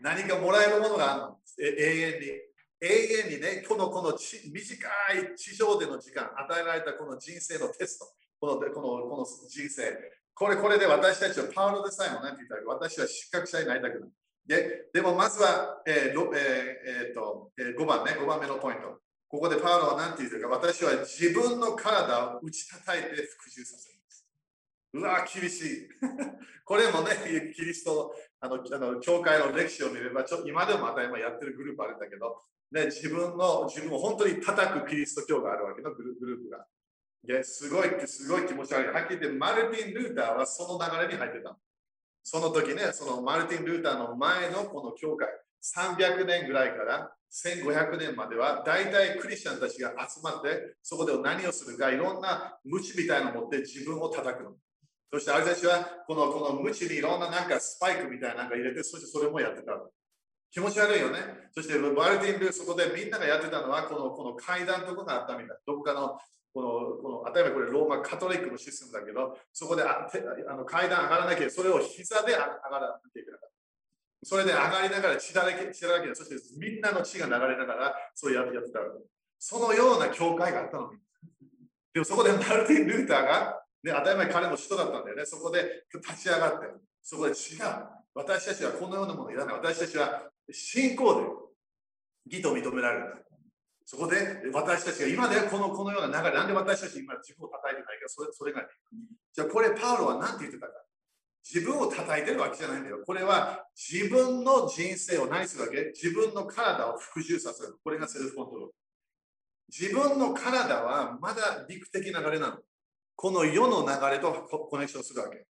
[0.00, 1.38] 何かもらえるものがあるの。
[1.58, 2.47] 永遠に。
[2.80, 8.06] 永遠にね、このこの短い地上での時間、与えられたこの人生のテスト、
[8.40, 9.98] このこのこの人生、
[10.34, 14.10] これこれで私たちはパウロでさえもねって言ったけど、私は失格者になりたくない。
[14.46, 19.00] ででもまずは、えーえーえー、とえー、5番ね、5番目のポイント。
[19.28, 24.24] ここでパウロは何て言うか、私は自分の体を打ち叩いて復讐させます。
[24.94, 25.88] うわ、厳しい。
[26.64, 32.40] これもね、キリストあの、あの教会の歴史を見れば、ちょ今でも当たり前やってるグループあるんだけど、
[32.72, 36.66] ね、自分の、自分を本当に叩くキリスト教があるわけのグループが。
[37.42, 38.92] すごい、すごい気持ち悪い。
[38.92, 41.58] はっきり言って、マルティン・ルーターはその流れに入ってた。
[42.22, 45.28] その時ね、そのマルティン・ルーターの前のこの教会、
[45.62, 54.52] 300年ぐらいから1500年までは、大体クリスチャンたちが集まって、そこで何をするか、いろんな無知みたいなのを持って自分を叩くの。
[55.10, 59.72] そしてあれたちは、このこの無知にいろんななんかスパイクみたいなのが入れて、そしてそれもやってた。
[60.50, 61.18] 気持ち悪いよね。
[61.52, 65.56] そしてバルティンルー、そこでみんながやってたのは、このこの階段とかがあったみたい。
[65.66, 66.18] どこかの、
[66.54, 66.68] この、
[67.02, 70.08] この例えばこれローマカトリックのシステムだけど、そこであ
[70.48, 73.58] あの階段上がらなきゃ、それを膝で上がらなきゃいけなかった。
[74.24, 78.80] それで上がりながら血だらけ、血だらけ、そしてみんなの血が流れながら、そうやってやってた。
[79.38, 80.98] そのような教会があったのに。
[81.92, 85.24] でもそこでマルティン・ルーターが、ね、当たり前彼も人だったんだよね。
[85.24, 86.66] そこで立ち上がって、
[87.02, 87.97] そこで違う。
[88.18, 89.54] 私たちはこのようなものいらない。
[89.54, 91.14] 私たちは信仰
[92.26, 93.24] で義と認められる。
[93.84, 98.66] そこで私たちが今ではこのこのような流れ、なんで私たち今自分を叩いてないか、それそれが、ね
[99.32, 100.72] じゃあこれパウロは何て言ってたか。
[101.48, 102.98] 自分を叩いてるわけじゃないんだよ。
[103.06, 107.78] これは自分の人生を何するわけ自分の体を復讐させる。
[107.84, 108.72] これがセルフコントロール。
[109.70, 112.58] 自分の体はまだ陸的流れなの。
[113.14, 114.32] この世の流れと
[114.68, 115.47] コネクションするわけ。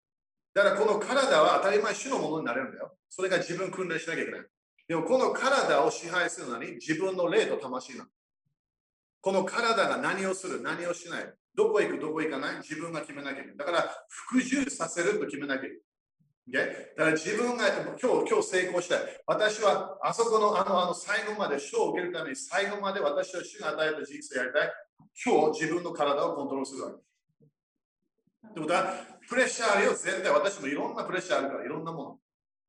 [0.57, 2.91] だからこの体は当たり前主のものになれるんだよ。
[3.09, 4.41] それが自分訓練しなきゃいけない。
[4.87, 8.09] でもこの体を支配するのに自分の霊と魂なの。
[9.21, 13.57] この体が何をする、何をしない、どこ行く、どこ行かない、自分が決めなきゃいけない。
[13.57, 15.69] だから服従させると決めなきゃい
[16.49, 16.67] けない。
[16.97, 17.67] だから自分が
[18.01, 18.99] 今日今日成功したい。
[19.27, 24.73] 私はあそこのあのあの最後まで賞を受けるために最後まで私は主が与えた人生やりたい。
[25.23, 27.06] 今日自分の体をコントロールするわけ。
[28.49, 28.93] ってことは、
[29.29, 32.19] プレッシャーあるよ、絶対私もいろんなプレッシャーあるから、いろんなもの。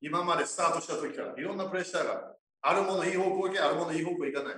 [0.01, 2.83] 今までスタートした時からいろんなプレッシャーがある。
[2.83, 4.55] ものいい方向行け、あるものいい方向行かない。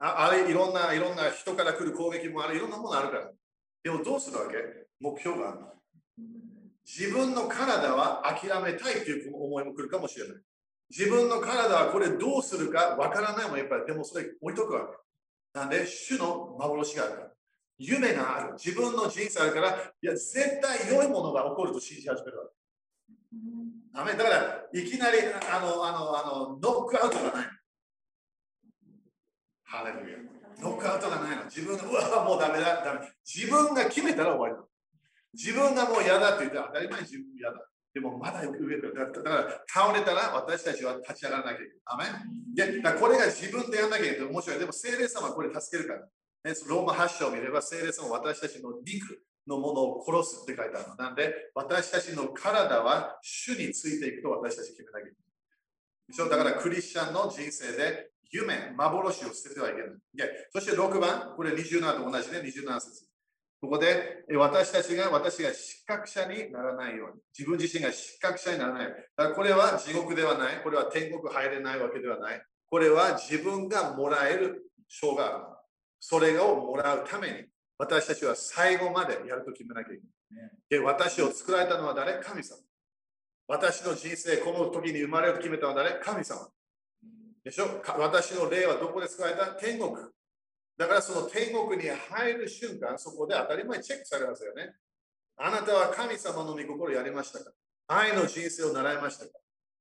[0.00, 3.30] ああれいろんな、いろんな人から来る攻撃もある、いろんなものあるから。
[3.82, 4.56] でもどうするわけ？
[5.00, 5.60] 目標がある。
[6.86, 10.36] 自分の体は諦めたいという思いも来るかもしれない。
[10.90, 15.58] 自分の体はこれどうするかわからないもんやっぱり、でもそれ置いとくわけ。
[15.58, 17.27] なんで、主の幻があるから。
[17.78, 18.52] 夢がある。
[18.54, 19.68] 自分の人生あるから、
[20.02, 24.16] いや、絶対良いものが起こると信じ始めるわけ。
[24.16, 25.18] だから、いきなり、
[25.50, 27.46] あの、あの、あの、ノックアウトがない。
[29.64, 30.18] ハレルヤ。
[30.60, 31.44] ノックアウトがないの。
[31.44, 33.12] 自分が、うわ、もうダメだ、ダメ。
[33.24, 34.68] 自分が決めたら終わりだ。
[35.34, 37.68] 自分がもう嫌だって言ったら当たり前に自分嫌だ。
[37.94, 41.72] でもまだ上からだから倒れたら私たちは立ち上がらなきゃいけない。
[41.84, 44.28] アメンだこれが自分でやらなきゃいけない。
[44.28, 44.58] 面白い。
[44.58, 46.06] でも聖霊様はこれ助けるから。
[46.44, 50.96] ね、ローマ発祥を見れば聖霊様は私たちの肉のものを殺すって書いてあるの。
[50.96, 56.30] なんで私たちの体は主についていくと私たち決めなきゃいけない。
[56.30, 59.90] だからクリスチャンの人生で夢、幻を捨ててはいけない。
[60.52, 63.08] そして6番、これ27と同じね、27節。
[63.60, 68.86] ここで私たちが私が失格者にならないように、自分自身が失格者にならない。
[68.86, 72.42] だからこれは地獄ではない、これは天国入れないわけではない。
[72.70, 75.44] これは自分がもらえる賞がある。
[76.00, 77.44] それをもらうために、
[77.78, 80.50] 私たちは最後までやると決めなきゃいけない。
[80.68, 82.20] で、私を作られたのは誰？
[82.22, 82.58] 神様。
[83.46, 86.00] 私の人生、この時に生まれると決めたのは誰？
[86.00, 86.48] 神様。
[87.44, 87.82] でしょ？
[87.98, 89.46] 私の霊はどこで作られた？
[89.52, 89.92] 天国。
[90.76, 94.74] だからその天国に入る瞬間、そこで当たり前チェックされますよね。
[95.36, 97.50] あなたは神様の御心をやりましたか？
[97.86, 99.30] 愛の人生を習いましたか？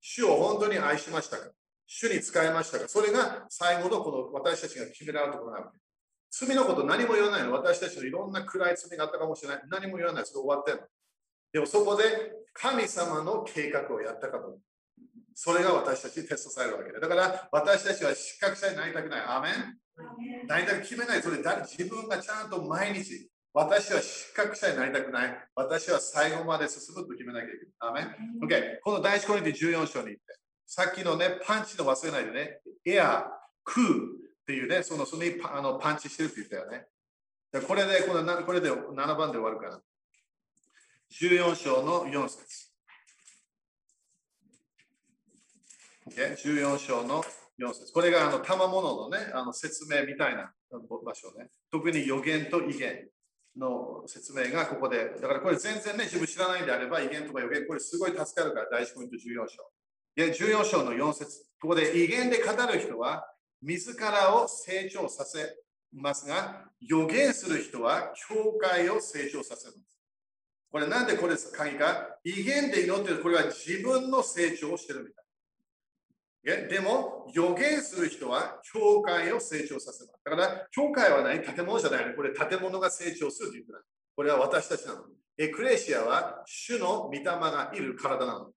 [0.02, 1.50] 主を本当に愛しましたか？
[1.88, 2.88] 主に使いましたか？
[2.88, 5.78] それが最後のこの私たちが決められるところなわけ。
[6.30, 7.54] 罪のこと何も言わないの？
[7.54, 9.62] 私たちのいろんな暗い罪があったかもしれない。
[9.70, 10.26] 何も言わない。
[10.26, 10.82] それ終わってんの。
[11.54, 12.04] でもそこで
[12.54, 14.60] 神様の計画をやったかと。
[15.34, 17.00] それが私たちにテストされるわけで。
[17.00, 19.22] だから私たちは失格者になりたくない。
[19.26, 21.22] アメン大体決めない。
[21.22, 21.62] それ誰？
[21.62, 25.38] 自分がちゃんと毎日、私は失格者になりたくない。
[25.56, 27.72] 私は最後まで進むと決めなきゃいけない。
[27.80, 28.80] アメン ?OK。
[28.84, 30.22] この第1コリント14章に行って、
[30.66, 33.26] さっきのね、パンチの忘れないでね、エア、
[33.64, 33.84] クー
[34.48, 36.86] っていうね、そのそのにパあのパンチしてるって言ったよね。
[37.68, 39.82] これで、このこれで7番で終わるから。
[41.12, 42.72] 14章の4節。
[46.12, 46.32] Okay?
[46.38, 47.22] 14章の
[47.60, 51.50] 4節これがあの賜物のね、あの説明みたいな場所ね。
[51.70, 53.10] 特に予言と威厳
[53.58, 59.70] の説明がここで、だからこれ全然ね、自分知らないんであれば、威厳とか予言、これすごい助かるから、第1ポイント14章。
[60.16, 63.26] で、14章の4節ここで威厳で語る人は、
[63.62, 65.58] 自らを成長させ
[65.94, 69.80] ますが、予言する人は、教会を成長させます。
[70.70, 72.20] これなんでこれ鍵か？
[72.24, 75.22] 威厳で祈ってるこれは自分の成長をしているみた
[76.66, 76.68] い。
[76.70, 80.20] でも、予言する人は教会を成長させます。
[80.24, 81.42] だから、教会は何？
[81.42, 82.14] 建物じゃないの。
[82.14, 83.80] これ、建物が成長するということ
[84.16, 85.02] これは私たちなの。
[85.38, 88.52] エクレシアは主の御霊がいる体なの。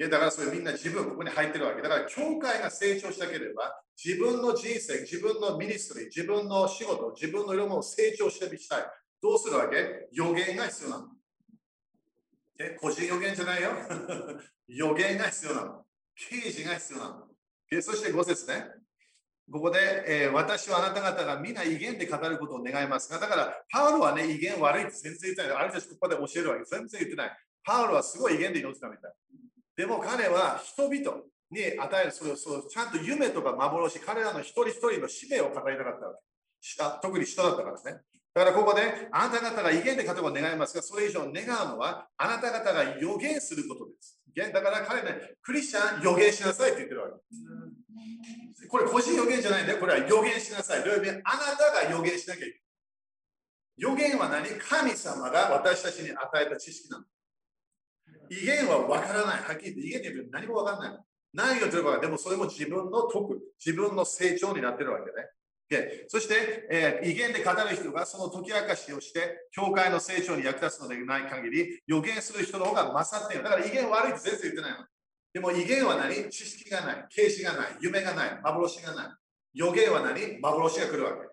[0.00, 1.82] いやだからそれみんな自分ここに入ってるわけ。
[1.82, 8.86] だから教会が成長したければ自分の人生、自分のミニストリー、自分の仕事、自分の色も成長してみたい。
[9.22, 10.08] どうするわけ？
[10.12, 11.08] 予言が必要なの。
[12.58, 13.72] え個人予言じゃないよ。
[14.68, 15.84] 予言が必要なの。
[16.16, 17.28] 刑事が必要なの。
[17.70, 18.70] えそして5節ね。
[19.52, 25.62] ここで、えー、私はあなた方が皆威厳で語ることを願いますが、だから、パウロはね、威厳悪いって全然言ってない。
[25.64, 26.64] あれたちここで教えるわけ。
[26.64, 27.36] 全然言ってない。
[27.64, 29.12] パウロはすごい威厳で祈ってたみたい。
[29.80, 36.20] でも彼は人々に与えるそれをそちゃんと夢とか幻、彼らの一人一人の使命を語りたかったわけ。
[37.00, 37.94] 特に人だったからですね。
[38.34, 44.20] だからここで、あなた方が威厳で語ることを願いますが、それ以上願うのは、あなた方が予言することです。
[44.52, 48.68] だから彼ね、クリスチャン予言しなさいって言ってるわけ。
[48.68, 49.78] これ個人予言じゃないんだよ。
[49.78, 50.84] これは予言しなさい。
[50.84, 51.22] どういう意味？
[51.24, 52.60] あなたが予言しなきゃいけない。
[53.78, 54.46] 予言は何？
[54.60, 57.04] 神様が私たちに与えた知識なの。
[58.30, 59.42] 威厳は分からない。
[59.42, 60.98] はっきり言って、威厳って何も分からない。
[61.34, 65.28] 何を言ってるか、でもそれも自分の徳、自分の成長になってるわけね。
[65.68, 73.44] でそして、えー、威厳で語る人がその解き明かしをして、教会の成長に役立つのでない限り、予言する人の方が勝っている。
[73.44, 74.86] だから威厳悪いって全然言ってないの。
[75.32, 76.28] でも威厳は何？
[76.28, 79.06] 知識がない、啓示がない、夢がない、幻がない。
[79.54, 80.40] 予言は何？
[80.40, 81.28] 幻が来るわけ。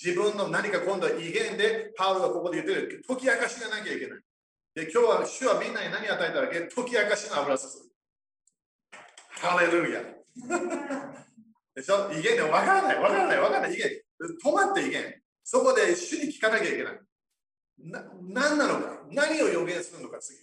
[0.00, 4.20] 自分の何か今度は威厳で、パウロがここで言ってる、解き明かしがなきゃいけない。
[4.74, 6.60] で今日は主はみんなに何与えたわけ？
[6.60, 7.70] 解き明かしの油注ぐ。
[9.40, 10.00] ハレルヤ。
[11.74, 12.10] でしょ？
[12.12, 13.90] 威厳で分からない、分からない、分からない、威厳。
[14.44, 15.22] 止まって威厳。
[15.42, 17.00] そこで主に聞かなきゃいけない。
[17.78, 19.02] な何なのか？
[19.10, 20.18] 何を予言するのか？
[20.20, 20.38] 次。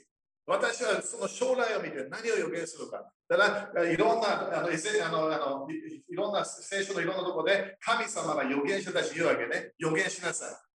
[0.46, 3.10] 私はその将来を見て何を予言するのか？
[3.30, 4.72] だからいろんなあのあ
[5.10, 9.72] のあのいろんな聖書のいろんなところで神様が予言者たち言うわけね。
[9.78, 10.67] 予言しなさい。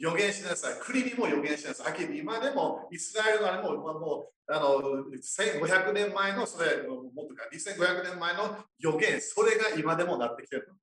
[0.00, 0.80] 予言しなさい。
[0.80, 1.86] 国にも予言しなさい。
[1.88, 4.80] はっきり今でもイスラエルのあれももうあの
[5.12, 10.74] 1500年前のそれ、もっとか2500年前の予言、それが今でもなってきてるの。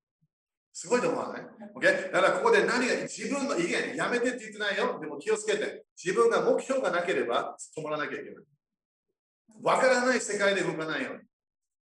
[0.72, 1.42] すごいと思わない、
[1.76, 2.12] okay?
[2.12, 5.00] だからここで何が自分の意見、やめてって言ってないよ。
[5.02, 5.86] でも気をつけて。
[5.98, 8.36] 自分が目標がなければ止まらなきゃいけない。
[9.64, 11.22] わからない世界で動かないように。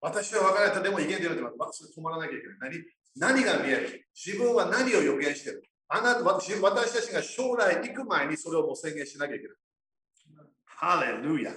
[0.01, 0.81] 私は分からないと。
[0.81, 2.83] でも意見出るって止まらなきゃいけない。
[3.15, 5.68] 何何が見える自分は何を予言してる？
[5.89, 9.57] あなた私私たちが将来行く前にそれをもう宣言しなきゃいけない。
[10.65, 11.51] ハレルヤ。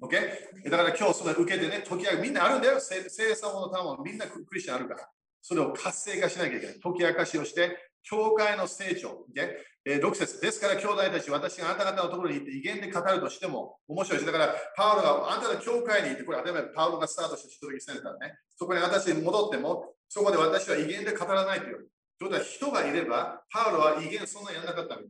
[0.00, 0.70] Okay?
[0.70, 2.78] だから今日それ受けてね、時はみんなあるんだよ。
[2.80, 3.02] 聖
[3.34, 5.08] 様のためみんなクリスチャンあるから。
[5.40, 6.80] それを活性化しなきゃいけない。
[6.80, 9.24] 解き明かしをして、教会の成長。
[9.34, 9.50] Okay?
[9.84, 21.88] えー、6節ですから、兄弟たち、私があなた方のところに行って威厳で語るとしても面白いし、だから、パウロがあなたの教会に行って、これ、例えばパウロがスタートした人々センターね、そこに私に戻っても、そこで私は威厳で語らないという。
[22.18, 25.02] ということは、人がいれば、パウロは威厳そんなやらなかったの。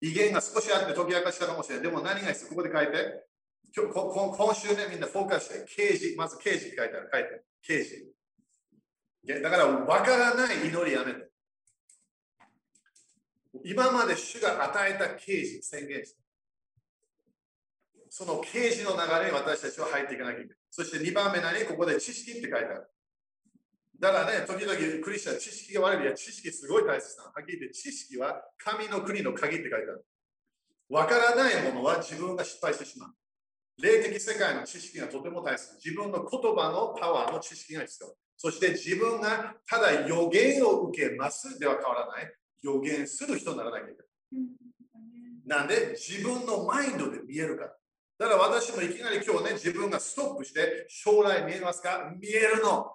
[0.00, 1.84] 威厳が少しあって解き明かしたかもしれない。
[1.84, 2.48] でも何が必要？
[2.50, 3.26] ここで書いて、
[3.76, 7.10] 今日今週ね、みんなフォーカスして、刑事、まず刑事って書いてある。
[7.12, 7.44] 書いて。
[7.62, 8.12] 刑事。
[9.42, 11.28] だから、分からない祈りやめて。
[13.64, 16.18] 今まで主が与えた刑事、宣言して。
[18.08, 20.56] その刑事の流れに私たちは入っていかなきゃいけない。
[20.70, 22.88] そして2番目何ここで知識って書いてある。
[23.98, 26.02] だからね、時々クリスチャン知識が悪い。
[26.04, 27.32] いや、知識すごい大切なの。
[27.32, 30.04] はっきり言って、知識は神の国の鍵って書いてある。
[30.88, 33.14] わからないものは自分が失敗してしまう。
[33.82, 35.74] 霊的世界の知識がとても大切。
[35.84, 38.14] 自分の言葉のパワーの知識が必要。
[38.36, 42.32] そして自分がただ予言を受けますでは変わらない。
[42.62, 44.06] 予言する人にならなきゃいけない。
[45.46, 47.76] なんで自分のマインドで見えるから。
[48.18, 52.12] だから私もいきなり今日ね、自分がストップして将来見えますか？
[52.20, 52.92] 見えるの。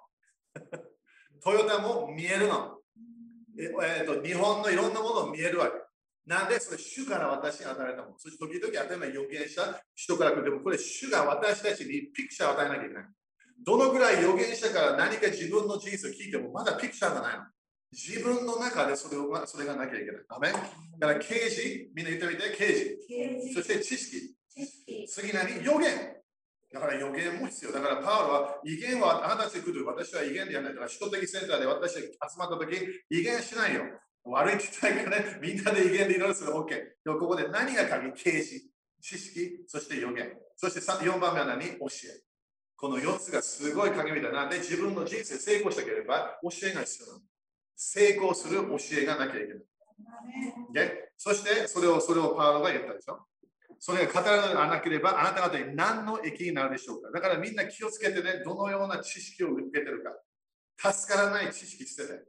[1.42, 2.78] トヨタも見えるの。
[3.58, 5.72] ええーと、日本のいろんなものを見えるわけ。
[6.24, 8.18] なんで、それ主から私に与えたもの。
[8.18, 10.44] そして時々与えない予言者、人から来る。
[10.44, 13.04] でもこれ主が私たちにピクチャーを与えなきゃいけない。
[13.64, 17.44] どのぐらい予言者から何か自分の人生を聞いてもまだピクチャーがないの。
[17.92, 20.22] 自分の中でそれをそれがなきゃいけない。
[20.28, 20.58] アメだ
[21.08, 23.54] から刑事、みんな言ってみて、刑事。
[23.54, 24.34] そして知識。
[25.08, 25.62] 次何？
[25.64, 26.21] 予言。
[26.72, 27.72] だから予言も必要。
[27.72, 29.86] だからパウロは威厳はあなたたち来る。
[29.86, 30.74] 私は威厳でやらない。
[30.74, 32.76] だから首都的センターで私たち集まった時、
[33.10, 33.82] 威厳しないよ。
[34.24, 36.68] 悪いって言ったらね、みんなで威厳で祈るする OK。
[36.68, 38.66] でもここで何が鍵啓示、
[39.00, 40.32] 知識、そして予言。
[40.56, 41.60] そして4番目は何？
[41.78, 42.22] 教え。
[42.76, 44.48] この4つがすごい鍵みたいな。
[44.48, 47.20] で、自分の人生成功したければ教えが必要なの。
[47.76, 49.62] 成功する教えがなきゃいけない。
[50.72, 53.26] でそして、それを、それをパウロが言ったでしょ。
[53.84, 57.10] それが語らなければ、あなた方に何の益になるでしょうか。
[57.10, 60.04] だからみんな気をつけてね、どのような知識を受けてる
[60.78, 60.92] か。
[60.92, 62.22] 助からない知識捨てて。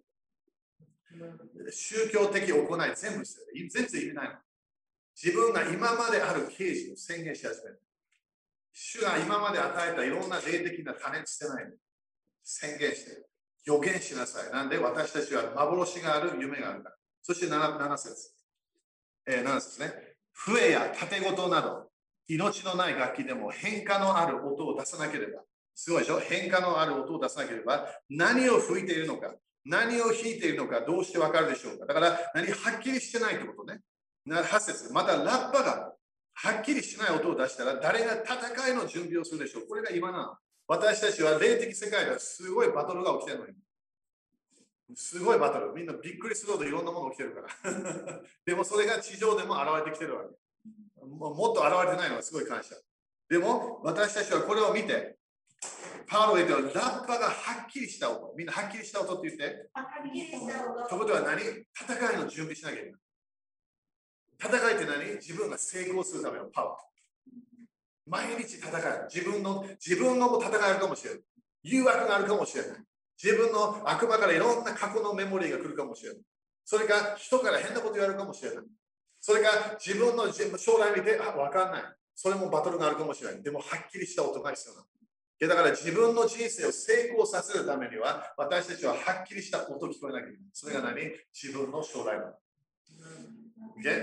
[1.71, 3.69] 宗教的行い全部捨てて。
[3.69, 4.33] 全然意味ないの。
[5.15, 7.79] 自分が今まである刑事を宣言し始める。
[8.73, 11.71] 主が今まで与えたいろんな霊的な種捨てないの。
[12.43, 13.27] 宣言して。
[13.65, 14.51] 予言しなさい。
[14.51, 16.95] なんで私たちは幻がある、夢があるから。
[17.21, 18.31] そして 7, 7節。
[19.27, 20.12] えー、7節ね。
[20.33, 21.89] 笛や縦事など、
[22.27, 25.41] 命のない楽器でも変化のある音を出さなければ、
[25.75, 26.19] すごいでしょ？
[26.19, 29.33] 変化のある音を出さなければ、何を吹いているのか、
[29.65, 31.85] 何を弾いているのか、どうしてわかるでしょうか？
[31.85, 33.79] だから、何はっきりしてないってことね。
[34.27, 35.93] 8節また、ラッパが
[36.33, 39.67] はっきりしない音を出したら、誰が戦いの準備をするでしょう？
[39.67, 40.35] これが今なの。
[40.67, 43.53] 私たちは霊的世界ではすごいバトルが起きてるのに。
[44.95, 45.73] すごいバトル。
[45.73, 48.21] みんなびっくりするほどいろんなもの起きてるから。
[48.45, 50.35] でもそれが地上でも現れてきてるわけ。
[51.05, 52.75] もっと現れてないのはすごい感謝。
[53.29, 55.17] でも私たちはこれを見て、
[56.07, 58.33] パウロてラッパがはっきりした音。
[58.35, 59.69] みんなはっきりした音って言って。
[59.73, 60.87] はっきりした音。
[60.87, 61.41] ということは何？
[61.41, 63.01] 戦いの準備しなきゃいけない。
[64.39, 65.15] 戦いって何？
[65.15, 66.93] 自分が成功するためのパワー。
[68.05, 69.07] 毎日戦う。
[69.09, 71.23] 自分の、自分の戦いあるかもしれない。
[71.63, 72.77] 誘惑があるかもしれない。
[73.21, 76.21] 自分の悪魔からいろんな過去のメモリーが来るかもしれない。
[76.65, 78.63] それか人から変なこと言われるかもしれない。
[79.19, 81.83] それか自分の将来見て、あ、わかんない。
[82.15, 83.43] それもバトルがあるかもしれない。
[83.43, 84.85] でもはっきりした音が必要なの。
[85.41, 90.49] だから自分の人生を成功させるためには、私たちははっきりした音を聞こえなきゃいけない。
[90.53, 91.11] それが何？
[91.33, 92.37] 自分の将来だ。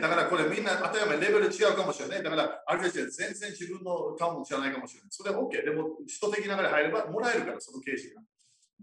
[0.00, 2.22] だからこれみんな、例えばレベル違うかもしれない。
[2.22, 5.08] だからある人は全然自分のタウン知らないかもしれない。
[5.10, 5.64] それは OK。
[5.64, 8.20] でも、人的ながら入ればもらえるから、その刑事が。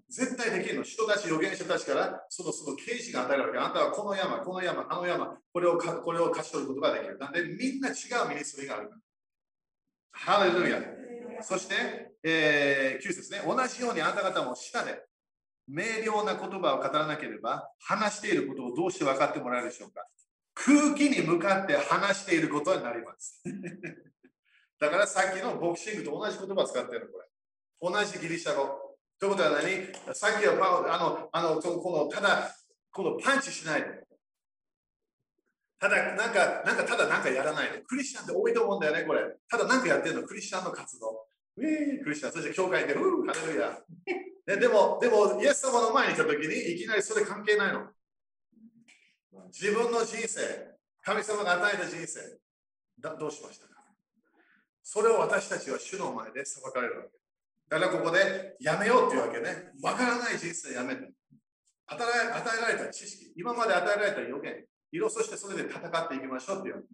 [0.10, 0.84] 絶対できるの。
[0.84, 3.62] 人たち、預言者たちからそのその刑事が与えられる。
[3.62, 7.18] あなたはこの山、この山、あの山、これをかこれを勝ち取ることができる。
[7.18, 7.92] なんで、みんな違
[8.26, 8.92] うミニストリーがある。
[10.12, 10.82] ハレルヤ。
[11.42, 11.76] そして、
[12.24, 13.42] えー、9節ね。
[13.46, 15.04] 同じようにあなた方も舌で
[15.68, 20.06] 明瞭な言葉を語らなければ、話していることをどうして分かってもらえるでしょうか。
[20.54, 23.44] 空気に向かって話していることになります。
[24.80, 27.28] だからさっきのボクシングと同じ言葉を使ってるの、これ。
[27.80, 28.87] 同じギリシャ語。
[29.20, 30.14] ということは何？
[30.14, 32.56] さっきはパあの、あの、この、ただ、
[32.92, 33.88] このパンチしないで。
[35.80, 37.80] ただ、なんか、なんか、ただなんかやらないで。
[37.88, 39.22] クリスチャンって多いと思うんだよね、これ。
[39.50, 41.26] ただなんかやってるの、クリスチャンの活動。
[41.58, 43.80] ウィークリスチャン、そして教会で、うー、ハレルヤ。
[44.48, 47.88] ね、でも、でも、イエス様の前に来たときに、いきなりそれ関係ないの。
[49.48, 52.40] 自分の人生、神様が与えた人生、
[53.00, 53.82] だどうしましたか？
[54.84, 57.17] それを私たちは主の前で裁かれるわけ。
[57.70, 59.72] だからここでやめようっていうわけね。
[59.84, 61.12] わからない人生やめて。
[61.90, 66.86] 与えられた知識、今まで与えられた予言、色そしてそれで戦っていきましょうっていう。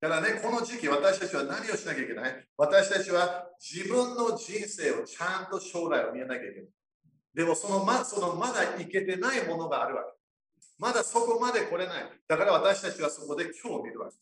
[0.00, 2.46] だからね、この時期私たちは何をしなきゃいけない？
[2.56, 6.68] 私たちは自分の人生をちゃんと将来を見えなきゃいけない。
[7.34, 10.08] でもそのまそのまだいけてないものがあるわけ。
[10.78, 12.04] まだそこまで来れない。
[12.28, 14.16] だから私たちはそこで今日を見るわけ。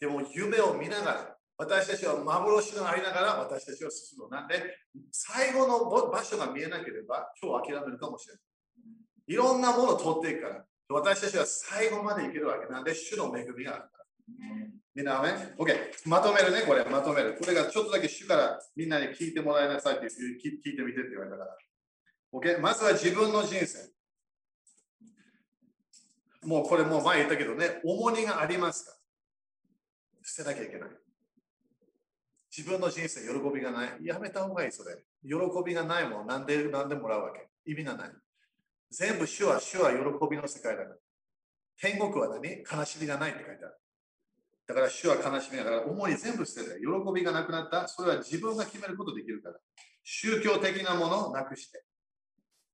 [0.00, 4.28] でも夢を見ながら、私たちは幻のありながら私たちは進む。
[4.28, 4.76] なんで、
[5.12, 8.42] 最後の場所が見えなければ今日諦めるかもしれない。
[9.26, 14.04] いろんなものを通っていくから、私たちは最後までいけるわけなんで、主の恵みがあるから。
[14.94, 15.76] みんな、ね、OK。
[16.06, 17.36] まとめるね、これ、まとめる。
[17.40, 21.56] これがちょっとだけ主からみんなに聞いてもらいなさいって聞いてみてって言われたから。
[22.32, 22.60] OK。
[22.60, 23.94] まずは自分の人生。
[26.42, 28.96] もうこれもう前言ったけどね、重荷がありますか
[30.22, 31.03] 捨てなきゃいけない。
[32.56, 33.98] 自分の人生、喜びがない。
[34.04, 34.94] やめた方がいい、それ。
[35.24, 35.34] 喜
[35.66, 37.48] びがないもん、なんで、なんでもらうわけ。
[37.64, 38.12] 意味がない。
[38.90, 39.98] 全部主は、主は喜
[40.30, 40.96] びの世界だから。
[41.80, 42.62] 天国は何？
[42.62, 43.74] 悲しみがないって書いてある。
[44.68, 47.88] だから主は悲しみ、だから重荷全部捨てて、喜びがなくなった。
[47.88, 49.58] それは自分が決めることできるから。
[50.04, 51.82] 宗教的なものをなくして。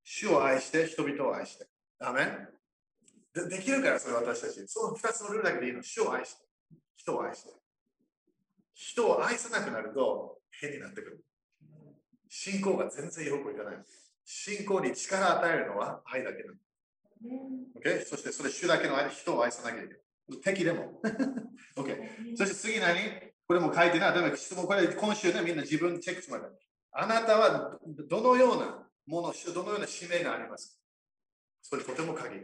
[0.05, 1.67] 主を愛して、人々を愛して。
[1.99, 2.27] ダメ
[3.33, 4.63] でできるから、それ私たち。
[4.67, 5.83] その2つのルールだけでいいの。
[5.83, 6.45] 主を愛して、
[6.97, 7.60] 人を愛して。
[8.83, 11.25] 人を愛さなくなると変になってくる。
[12.31, 13.77] 信仰が全然よくいかない。
[14.25, 16.57] 信仰に力を与えるのは愛だけなの。
[17.79, 18.03] Okay?
[18.07, 20.01] そしてそれ主だけの人を愛さなきゃいけない。
[20.43, 20.99] 敵でも。
[21.77, 22.37] okay.
[22.37, 22.97] そして次何？
[23.47, 24.15] これも書いてない。
[24.15, 26.59] 例えば質問、これ今週ね、みんな自分でチェックしてもらう。
[26.93, 27.79] あなたは
[28.09, 30.81] どのようなもの、どのような使命がありますか？
[31.63, 32.37] それとても鍵。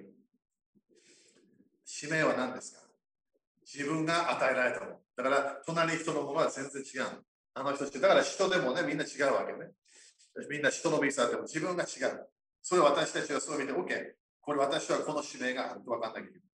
[1.85, 2.86] 使命は何ですか？
[3.67, 5.01] 自分が与えられたもの。
[5.17, 7.25] だから、隣人のものは全然違う。
[7.55, 9.73] あの人たちだから人でもね、みんな違うわけね。
[10.49, 12.29] みんな人のビザでも自分が違う。
[12.63, 13.87] それを私たちはそう見て、OK。
[14.41, 16.47] これ私はこの使命があると分かんないけど。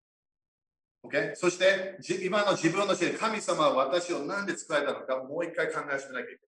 [1.04, 1.34] OK?
[1.34, 6.38] そして、今の自分の使命、神様は私を何で作られたのか、もう一回考えてみなきゃい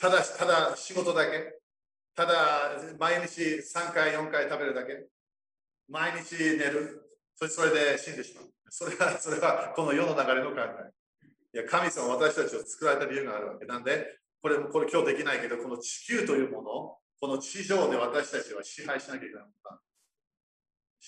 [0.00, 0.20] けない。
[0.22, 1.60] ただ、ただ仕事だけ。
[2.14, 5.06] ただ、毎日3回、4回食べるだけ。
[5.88, 7.13] 毎日寝る。
[7.36, 8.50] そそれで死んでしまう。
[8.70, 11.58] それは、それはこの世の流れの考え。
[11.58, 13.66] いや、神様私たちを作られた理由があるわけ。
[13.66, 19.80] なんで、これもこれ今日できないけど、この地球というもの、この地上で私たちは支配しなきゃいけないのか。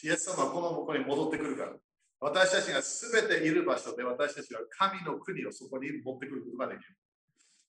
[0.03, 1.73] イエス様はこの向こうに戻ってくるから。
[2.21, 6.97] 私たちが全ている場所で私たちは神の国をそこに持ってくることができる。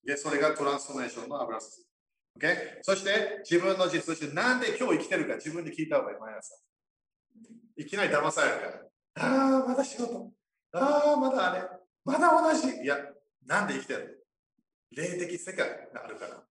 [0.05, 1.86] でそれがトランスフォーメーションの油す。
[2.38, 2.80] Okay?
[2.82, 6.55] そして自分の実としてなんで今日生きてるか自分で聞いた方がいい、毎朝。
[7.78, 9.28] いきなり騙されるから。
[9.28, 10.32] ああ、まだ仕事。
[10.73, 11.63] ああ、まだあれ。
[12.03, 12.67] まだ同じ。
[12.84, 12.97] いや、
[13.45, 14.25] なんで生きてる
[14.95, 15.03] の？
[15.03, 16.43] 霊的世界があるから。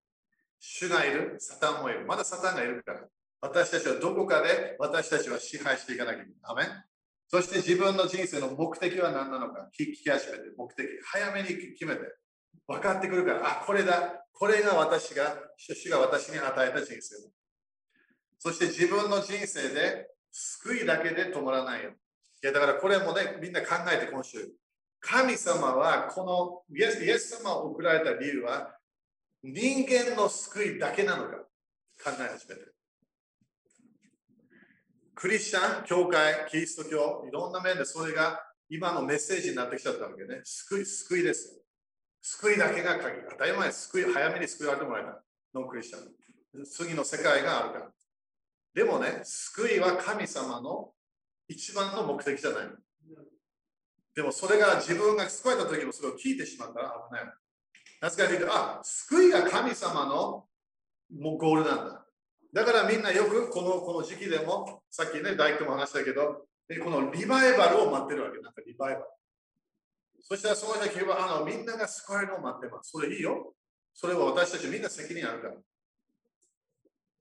[0.59, 2.05] 主がいる、サタンもいる。
[2.05, 3.01] まだサタンがいるから。
[3.41, 6.39] 私たちはどこかで私たちは支配していかなきゃいけない。
[6.43, 6.63] アメ
[7.28, 12.01] そして自分の人生の目的は何なのか聞き始めて、目的、早めに決めて。
[12.67, 14.26] 分かってくるから、あ、これだ。
[14.32, 17.30] これが私が、主が私に与えた人生だ。
[18.39, 20.07] そして自分の人生で
[20.38, 21.92] 救いだけで止まらないよ。
[21.92, 24.52] いやだからこれもね、みんな考えて今週。
[25.00, 28.76] 神様はこのイエスイエス様を送られた理由は
[29.44, 31.38] 人間の救いだけなのか
[32.04, 32.76] 考え始めてる。
[35.14, 40.42] クリスチャン、教会、キリスト教、いろんな面でそれが今のメッセージになってきちゃったわけね。
[40.44, 41.62] 救い、救いです。
[42.22, 43.22] 救いだけが鍵。
[43.30, 45.24] 当たり前、救い、早めに救われてもらえた。
[45.54, 46.66] ノンクリスチャン。
[46.66, 47.95] 次の世界があるから。
[48.76, 50.91] でもね、救いは神様の
[51.47, 52.67] 一番の目的じゃない。
[54.13, 57.34] でもそれが自分が救われた時もそれを聞いてしまったら危ない。
[58.01, 60.45] なぜかというと、あ、救いが神様の
[61.38, 62.05] ゴールなんだ。
[62.53, 66.45] だからみんなよくこのこの時期でも、さっきね、大工も話したけど、
[66.84, 68.39] このリバイバルを待ってるわけ。
[68.41, 69.05] なんかリバイバル。
[70.21, 72.91] そしたらその時はあのみんなが救われるのを待ってます。
[72.91, 73.53] それいいよ。
[73.93, 75.53] それは私たちみんな責任あるから。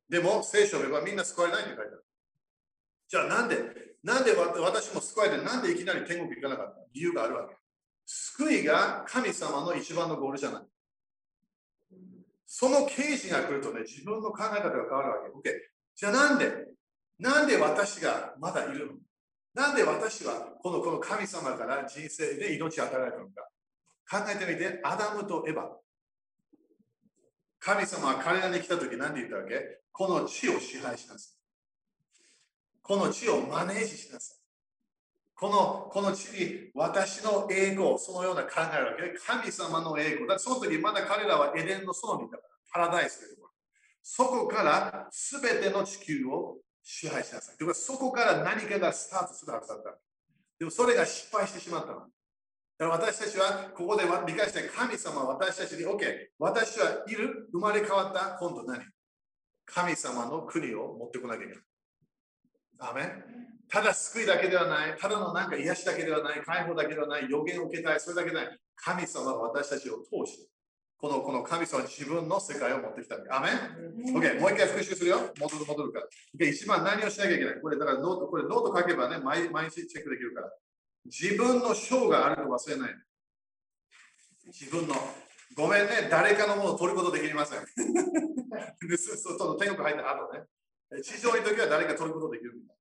[0.08, 2.04] でも聖書ではみんな救われないって書いてある。
[3.08, 3.56] じゃあなんで、
[4.02, 7.56] なんで私も救われて、なんでいきなり天国行かなかった理由があるわけ。
[8.06, 10.62] 救いが神様の一番のゴールじゃない。
[12.46, 15.50] その刑事が来るとね、自分の考え方が変わるわけ。
[15.50, 15.54] OK。
[15.96, 16.52] じゃあなんで、
[17.18, 18.92] なんで私がまだいるの？
[19.54, 23.48] なんで私はこのこの神様から人生で命を与えられたのか
[24.10, 25.83] 考えてみて、アダムとエヴァ。
[27.64, 29.78] 神様は彼らに来た時何で言ったわけ？
[29.90, 31.34] この地を支配しなさい。
[32.82, 34.38] この地をマネージしなさい。
[35.34, 40.26] このこの地に私の栄光、そのような考えるわけで、神様の栄光。
[40.28, 43.52] だその時まだ彼らはエデンの園にいたから、パラダイスというところ。
[44.02, 47.56] そこから全ての地球を支配しなさい。
[47.56, 49.96] というか、そこから何かがスタートするはずだった。
[50.58, 52.02] でもそれが失敗してしまったの。
[52.78, 56.00] 私たちはここで理解して神様は私たちに OK、
[56.38, 58.82] 私はいる、生まれ変わった、今度何？
[59.64, 61.62] 神様の国を持ってこなきゃいけない。
[62.80, 63.12] アメ
[63.70, 68.58] ただ救いだけではない、ただのなんか癒しだけではない、解放だけではない、預言を受けたい、それだけでない。
[68.76, 70.48] 神様は私たちを通して、
[70.98, 73.16] このこの神様は自分の世界を持ってきた。
[73.30, 75.32] アメン ?OK、もう一回復習するよ。
[75.38, 76.06] 戻る戻るから。
[76.36, 77.60] Okay、一番何をしなきゃいけない？
[77.60, 80.50] これだからノート、これノート書けばね毎、毎日チェックできるから。
[81.04, 82.94] 自分の賞があると忘れない。
[84.46, 84.94] 自分の。
[85.56, 87.60] ごめんね、誰かのものを取ることできません。
[89.18, 90.44] その天国入った後ね。
[91.02, 92.76] 地上の時は誰か取ることできるみたい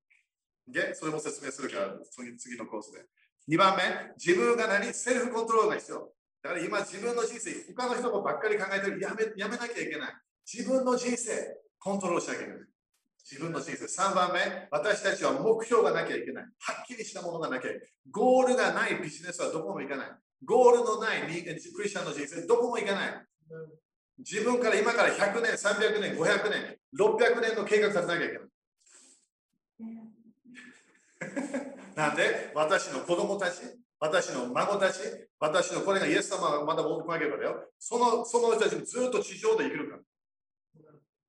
[0.68, 3.06] で、それも説明するから次、次のコースで。
[3.50, 6.14] 2番目、自分が何セルフコントロールが必要。
[6.42, 10.14] だから今自分の人生、他の人ばっかり考えてるやめやめなきゃいけない。
[10.52, 12.73] 自分の人生、コントロールしなきゃいけない。
[13.30, 13.86] 自分の人生。
[13.86, 16.44] 3番目、私たちは目標がなきゃいけない。
[16.44, 17.88] はっきりしたものがなきゃいけない。
[18.12, 20.08] ゴールがないビジネスはどこも行かない。
[20.46, 23.26] ゴールのないクリスチャンの人生、どこも行かない。
[24.20, 28.44] 自分から今から100年、300年、500年、600年の計画させなきゃいけない。
[31.96, 33.62] なんで、私の子供たち、
[34.00, 35.00] 私の孫たち、
[35.40, 37.70] 私のこれがイエス様がまだ持ってこなければだよ。
[37.80, 40.02] そのその人たちもずっと地上で生きるから。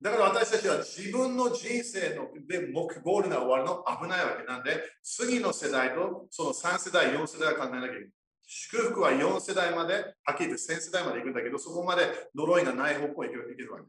[0.04, 8.08] だから私たちは自分の人生ので目ゴールが終わるの危ないわけなんで、次の世代とその3世代、4世代は考えなきゃいけない。
[8.46, 9.94] 祝福は4世代まで、
[10.24, 12.02] はっきり言って1000世代まで行くんだけど、そこまで
[12.36, 13.86] 呪いがない方向へ行けるわけ。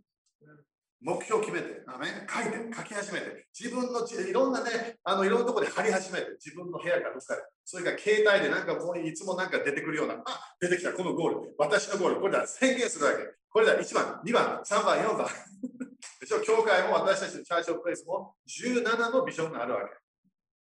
[1.01, 13.17] 目標を決めて、あめ書いて、書き始めて、自分のいろんなね、あのいろんなところで貼り始めて、自分の部屋からどっかで、それから携帯でなんかもういつもなんか出てくるような、あ出てきた、このゴール、私のゴール、これだ、宣言するわけ。
[13.49, 15.27] これだ、1番、2番、3番、4番。
[16.19, 19.95] でしょ、教会も私たちのチャーチオプレイスも17のビジョンがあるわけ。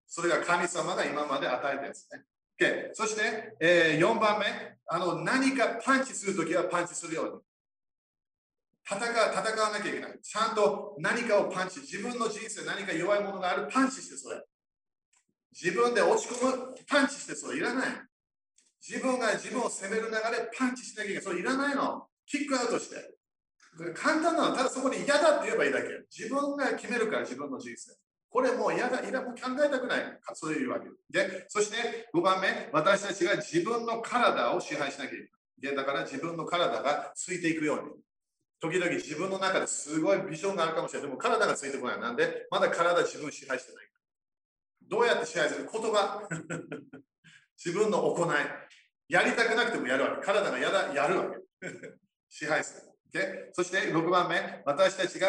[0.07, 2.23] それが神様が今まで与えたやつね。
[2.61, 4.47] Okay、そして、えー、4番目
[4.87, 7.41] あの、何かパンチするときはパンチするように。
[8.87, 10.21] 戦う戦わなきゃいけない。
[10.23, 14.45] ちゃんと何かをパンチ、自分の人生何か弱いものがある、パンチしてそれ。
[15.53, 17.87] 自分で落ち込む、パンチしてそれいらない。
[18.87, 21.25] 自分が自分を責める流れ、パンチしなきゃいけない。
[21.25, 22.07] それいらないの。
[22.27, 22.97] キックアウトして。
[23.95, 24.57] 簡単なのは。
[24.57, 25.89] ただそこに嫌だって言えばいいだけ。
[26.17, 27.97] 自分が決めるから、自分の人生。
[28.31, 30.19] これもう嫌だ、いらも考えたくない。
[30.35, 35.19] そういうわけで、そして5番目、私たちが自分の体を支配しなきゃい
[35.61, 35.77] けない。
[35.77, 37.93] だから自分の体がついていくように。
[38.61, 41.09] 時々自分の中ですごいビジョンがあるかもしれない。
[41.09, 42.01] でも体がついてこない。
[42.01, 43.87] なんで、まだ体自分支配してない。
[44.89, 45.69] どうやって支配する？
[45.71, 46.27] 言葉。
[47.63, 48.29] 自分の行い。
[49.09, 50.23] やりたくなくてもやるわけ。
[50.25, 51.39] 体がやだやるわけ。
[52.29, 52.94] 支配する。
[53.15, 53.51] Okay?
[53.53, 55.29] そして6番目、私たちが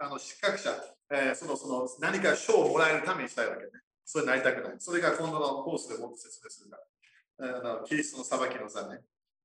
[0.00, 0.70] あの失格者、
[1.10, 3.70] えー、そのその何か賞をもらえるためにしたいわけね。
[4.04, 4.76] それになりたくない。
[4.78, 7.60] それが今度のコースでもっと説明するから。
[7.60, 9.00] あのキリストの裁きの座ね。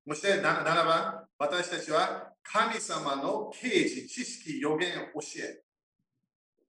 [0.08, 5.62] そして7番、私たちは神様の啓示、知識、予言、教え、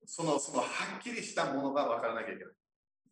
[0.06, 0.66] そのそのは
[0.98, 2.54] っきりしたものが分からなきゃいけない。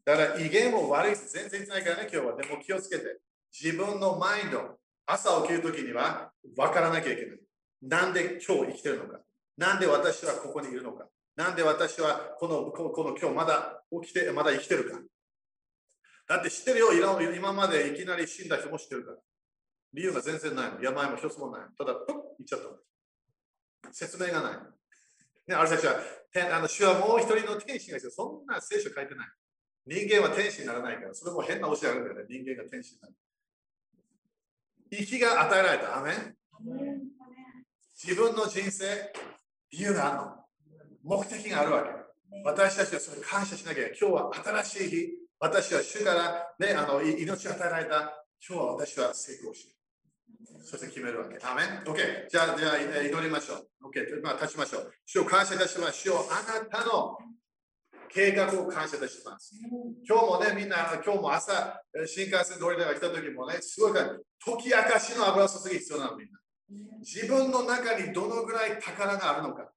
[0.05, 2.37] だから威厳も悪いし全然言ってないからね、今日は。
[2.37, 3.21] でも気をつけて。
[3.53, 7.39] 自分のマインド、朝起きるときには分からなきゃいけない。
[7.83, 9.21] なんで今日生きてるのか？
[9.57, 11.07] なんで私はここにいるのか？
[11.37, 15.01] なんで私はこのこのこの今日まだ起きて、まだ生きてるか？
[16.29, 16.93] だって知ってるよ、
[17.35, 19.19] 今までいきなり死んだ人も知ってるから。
[19.93, 20.81] 理由が全然ないの。
[20.81, 21.61] 病も一つもない。
[21.77, 22.61] ただ、とっ、言っちゃっ
[23.85, 23.93] た。
[23.93, 24.53] 説明がない。
[25.49, 26.01] ね、ある人たちは、
[26.57, 28.11] あの主はもう一人の天使がいる。
[28.11, 29.29] そんな聖書書いてない。
[29.87, 32.25] 人間は天使にならないから、それも変な教えあるんだよね。
[32.31, 33.15] 人間が天使になる。
[34.93, 35.99] 生きが与えられた。
[35.99, 36.13] アメ
[38.05, 39.13] 自分の人生、
[39.71, 41.19] 理由があるの。
[41.19, 41.91] 目的があるわけ。
[42.45, 43.87] 私たちはそれ感謝しなきゃ。
[43.89, 44.31] 今日は
[44.65, 45.09] 新しい日。
[45.39, 48.25] 私は主から、ね、あの命を与えられた。
[48.49, 49.73] 今日は私は成功し
[50.65, 51.39] そして決めるわけ。
[51.47, 52.29] アメン ?OK。
[52.29, 53.69] じゃあ、じゃあ祈りましょう。
[53.87, 54.21] OK。
[54.21, 54.93] まあ、立ちましょう。
[55.07, 56.01] 主を感謝いたします。
[56.01, 57.17] 主をあなたの
[58.09, 59.55] 計画を感謝いたします。
[60.09, 66.42] 今日もね、みんな、今日も朝、新幹線通りで来た時もね、すごいから、解き明かしの油注ぎ必要なの、みんな。
[67.01, 69.73] 自分の中にどのぐらい宝があるのか。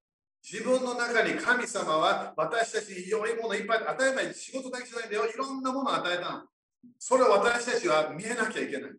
[0.48, 4.32] 自分の中に神様は私たちに良いものいっぱい与えない。
[4.32, 5.26] 仕事だけじゃないんだよ。
[5.26, 6.42] いろんなものを与えたの。
[7.00, 8.90] それを私たちは見えなきゃいけない。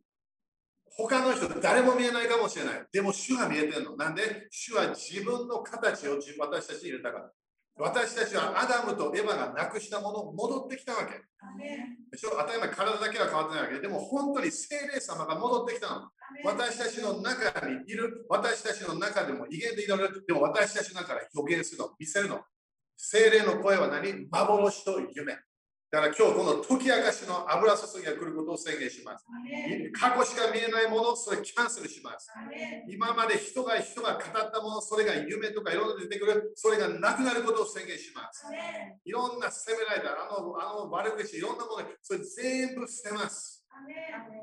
[0.89, 2.85] 他の人、誰も見えないかもしれない。
[2.91, 3.95] でも主は見えてるの。
[3.95, 4.47] なんで？
[4.49, 7.31] 主は自分の形を私たちに入れたから。
[7.79, 11.13] 私たちはアダムとエヴァがなくしたものを戻ってきたわけ。
[12.11, 12.31] でしょ？
[12.31, 16.09] 当たり前、体だけは変わってないわけでも本当に精霊様が戻ってきたの。
[16.43, 20.25] 私たちの中にいる、私たちの中でも威厳でいられる。
[20.27, 22.41] でも私たちの中から予言するの、見せるの。
[22.95, 24.27] 精霊の声は何？
[24.29, 25.37] 幻と夢。
[25.89, 29.25] だから今日この解き明かしの油注ぎが来ることを宣言します。
[29.93, 32.27] 過去しか見えないもの、それキャンセルします。
[32.89, 38.43] 今まで人が人が語ったもの、それが夢とかいろんな出てくる、それがなくなることを宣言します。
[39.05, 43.65] いろんな責められた、あのあの悪口、いろんなもの、それ全部捨てます。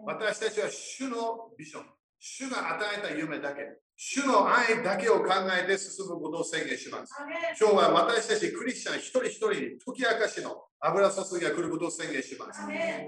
[0.07, 1.85] 私たちは主のビジョン、
[2.19, 7.15] 主が与えた夢だけ、主の愛だけを考えて進むことを宣言します。
[7.61, 12.61] 今日は私たちクリスチャン一人一人に解き明かしの油注ぎが来ることを宣言します。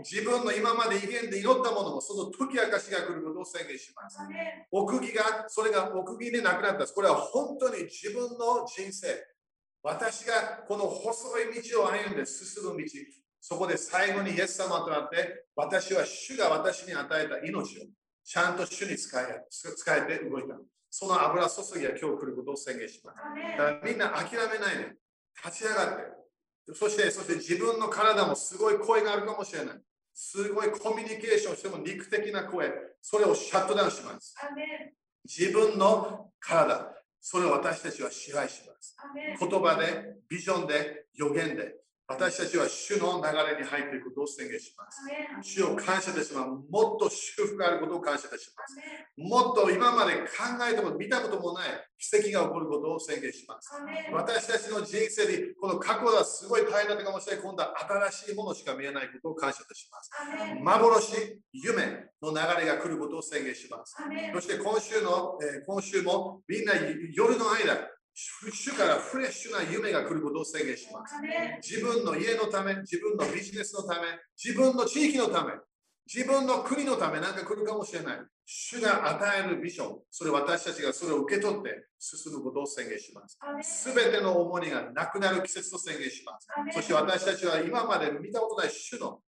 [0.09, 4.19] 自分の今まで威厳で祈ったものもその解き明かしが来ることを宣言します。
[4.71, 6.87] 奥義が、それが奥義でなくなった。
[6.87, 9.09] これは本当に自分の人生。
[9.83, 12.85] 私がこの細い道を歩んで進む道。
[13.41, 17.83] そこで最後にイエス様となって、私は主が私に与えた命を
[18.25, 20.57] ちゃんと主に使え使えて動いた。
[20.91, 23.17] その油注ぎが今日来ることを宣言します。
[23.17, 24.97] だからみんな諦めないで、
[25.45, 29.81] 立ち上がって、そしてそして自分の体もすごい声があるかもしれない。
[30.15, 32.73] すごいコミュニケーションしても肉的な声、
[33.03, 34.35] それをシャットダウンします。
[35.25, 38.97] 自分の体、それを私たちは支配します。
[39.39, 41.75] 言葉で、ビジョンで、予言で、
[42.09, 45.03] 私たちは主の流れに入っていくことを宣言します。
[45.43, 46.47] 主を感謝いたします。
[46.47, 48.79] もっと祝福があることを感謝いたします。
[49.19, 53.71] もっと今まで考えても見たこともない奇跡が起こることを宣言します。
[54.13, 57.43] 私たちの人生にこの過去はすごい大変だったかもしれない。
[57.43, 57.75] 今度は
[58.11, 60.11] 新しいものしか見えないことを感謝いたします。
[60.63, 63.97] 幻、夢の流れが来ることを宣言します。
[64.33, 66.75] そして今週の、えー、今週もみんな
[67.13, 71.15] 夜の間、主からフレッシュな夢が来ることを宣言します。
[71.63, 74.07] 自分の家のため、自分のビジネスのため、
[74.43, 75.53] 自分の地域のため、
[76.13, 78.19] 自分の国のためなんか来るかもしれない。
[78.47, 83.39] 主が与えるビジョン、それ私たちがそれを受け取って進むことを宣言します。
[83.63, 86.47] すべての重荷がなくなる季節と宣言します。
[86.73, 89.21] そして私たちは今まで見たことない主の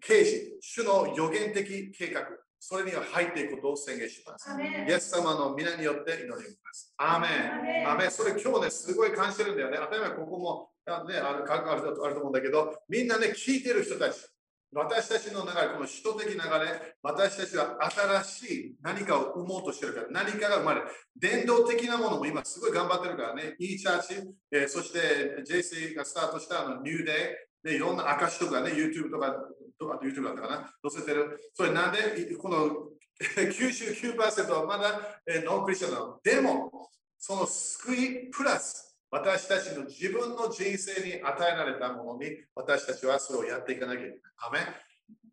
[0.00, 2.22] 啓示、主の予言的計画、
[2.60, 4.50] それには入っていくことを宣言します。
[4.60, 6.94] イエス様の皆によって祈ります。
[6.96, 7.88] アーメン。
[7.88, 8.10] アーメン。
[8.10, 9.78] それ今日ね、すごい感じてるんだよね。
[9.80, 10.70] 当たり前ここも、
[11.08, 14.28] ね、ある関わるあると思うんだけど、みんなね、聞いてる人たち。
[14.72, 20.82] 私たちの流れ、この首都的流れ、私たちは新しい何かを生もうとしてるから、何かが生まれ、
[21.16, 24.14] 伝道的なものも今すごい頑張ってるからね、e チャーチ、
[24.52, 29.30] えー、そして JC がスタートしたあのニューデー、でいろんな証とかね、YouTube とかあ
[29.78, 31.38] と YouTube だったかな、載せてる。
[31.54, 32.88] それなんで、この
[33.20, 36.20] 99%はまだ、えノンクリスチャンなの。
[36.22, 44.20] でも、その救いプラス、私たちの自分の人生に与えられたものに、私たちはそれをやっていかなきゃいけない。
[44.38, 44.58] アメ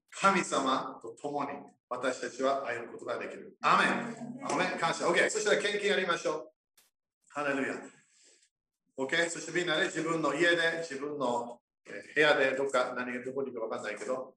[0.10, 1.50] 神様と共に
[1.90, 3.58] 私たちは歩むことができる。
[3.62, 4.52] アメン。
[4.52, 4.80] アメン。
[4.80, 5.08] 感謝。
[5.08, 5.30] OK。
[5.30, 6.52] そしたら献金やりましょう。
[7.30, 7.76] ハレルヤ。
[8.98, 9.30] OK。
[9.30, 11.60] そしてみんなで自分の家で、自分の
[12.16, 14.34] 部屋でどっか何がどこにいるか分かんないけど、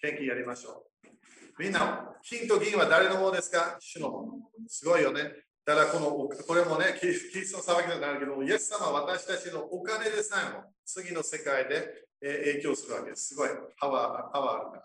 [0.00, 1.62] 献金やりましょう。
[1.62, 3.76] みんな、金と銀は誰のものですか？
[3.80, 4.32] 主のもの。
[4.68, 5.32] すごいよね。
[5.64, 13.28] だからこの、これもね、キリストの騒ぎになるけど、イエス様は私たちのお金でさえも次の世界で影響するわけです。
[13.28, 13.48] すごい
[13.78, 14.84] パワーパワーあるから。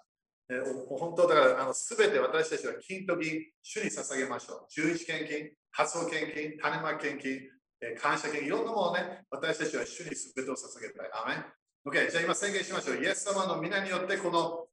[0.50, 0.60] え
[0.90, 4.82] 本当だからあの全て私たちは金と銀、主に捧げましょう。
[4.82, 7.40] 11献金、発想献金、種まき献金、
[7.82, 11.10] え感謝献金、いろんなものをね、私たちは主に全てを捧げたい。
[11.14, 11.46] アメン
[11.86, 13.04] OK、じゃあ今宣言しましょう。
[13.04, 14.68] イエス様の皆によってこの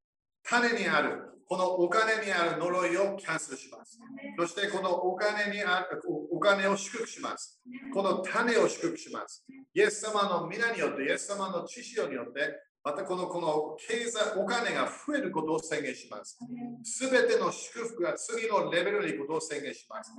[0.44, 3.98] 種にある、このお金にある呪いをキャンセルします。
[4.38, 6.00] そしてこのお金にある
[6.30, 7.60] お金を祝福します。
[7.92, 9.44] この種を祝福します。
[9.74, 16.38] イエス様の皆によって、イエス様の知識によって、またこのこの経済、お金が増えることを宣言します。
[16.82, 20.12] すべての祝福が次のレベルに行くことを宣言します。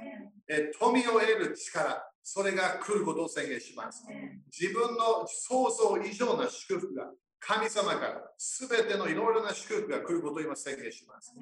[0.47, 4.05] え富を得る力、それが来ることを宣言します。
[4.51, 7.09] 自分の想像以上の祝福が
[7.39, 11.33] 神様からすべてのいろいろな祝福が来ることを今宣言します。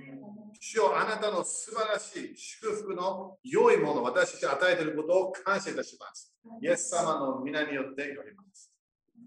[0.58, 6.34] 主よあなたの素晴らしい祝福の良いものを私たちに与えていることを感謝いたします。
[6.62, 8.72] イエス様の皆によって祈ります。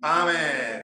[0.01, 0.37] アーメン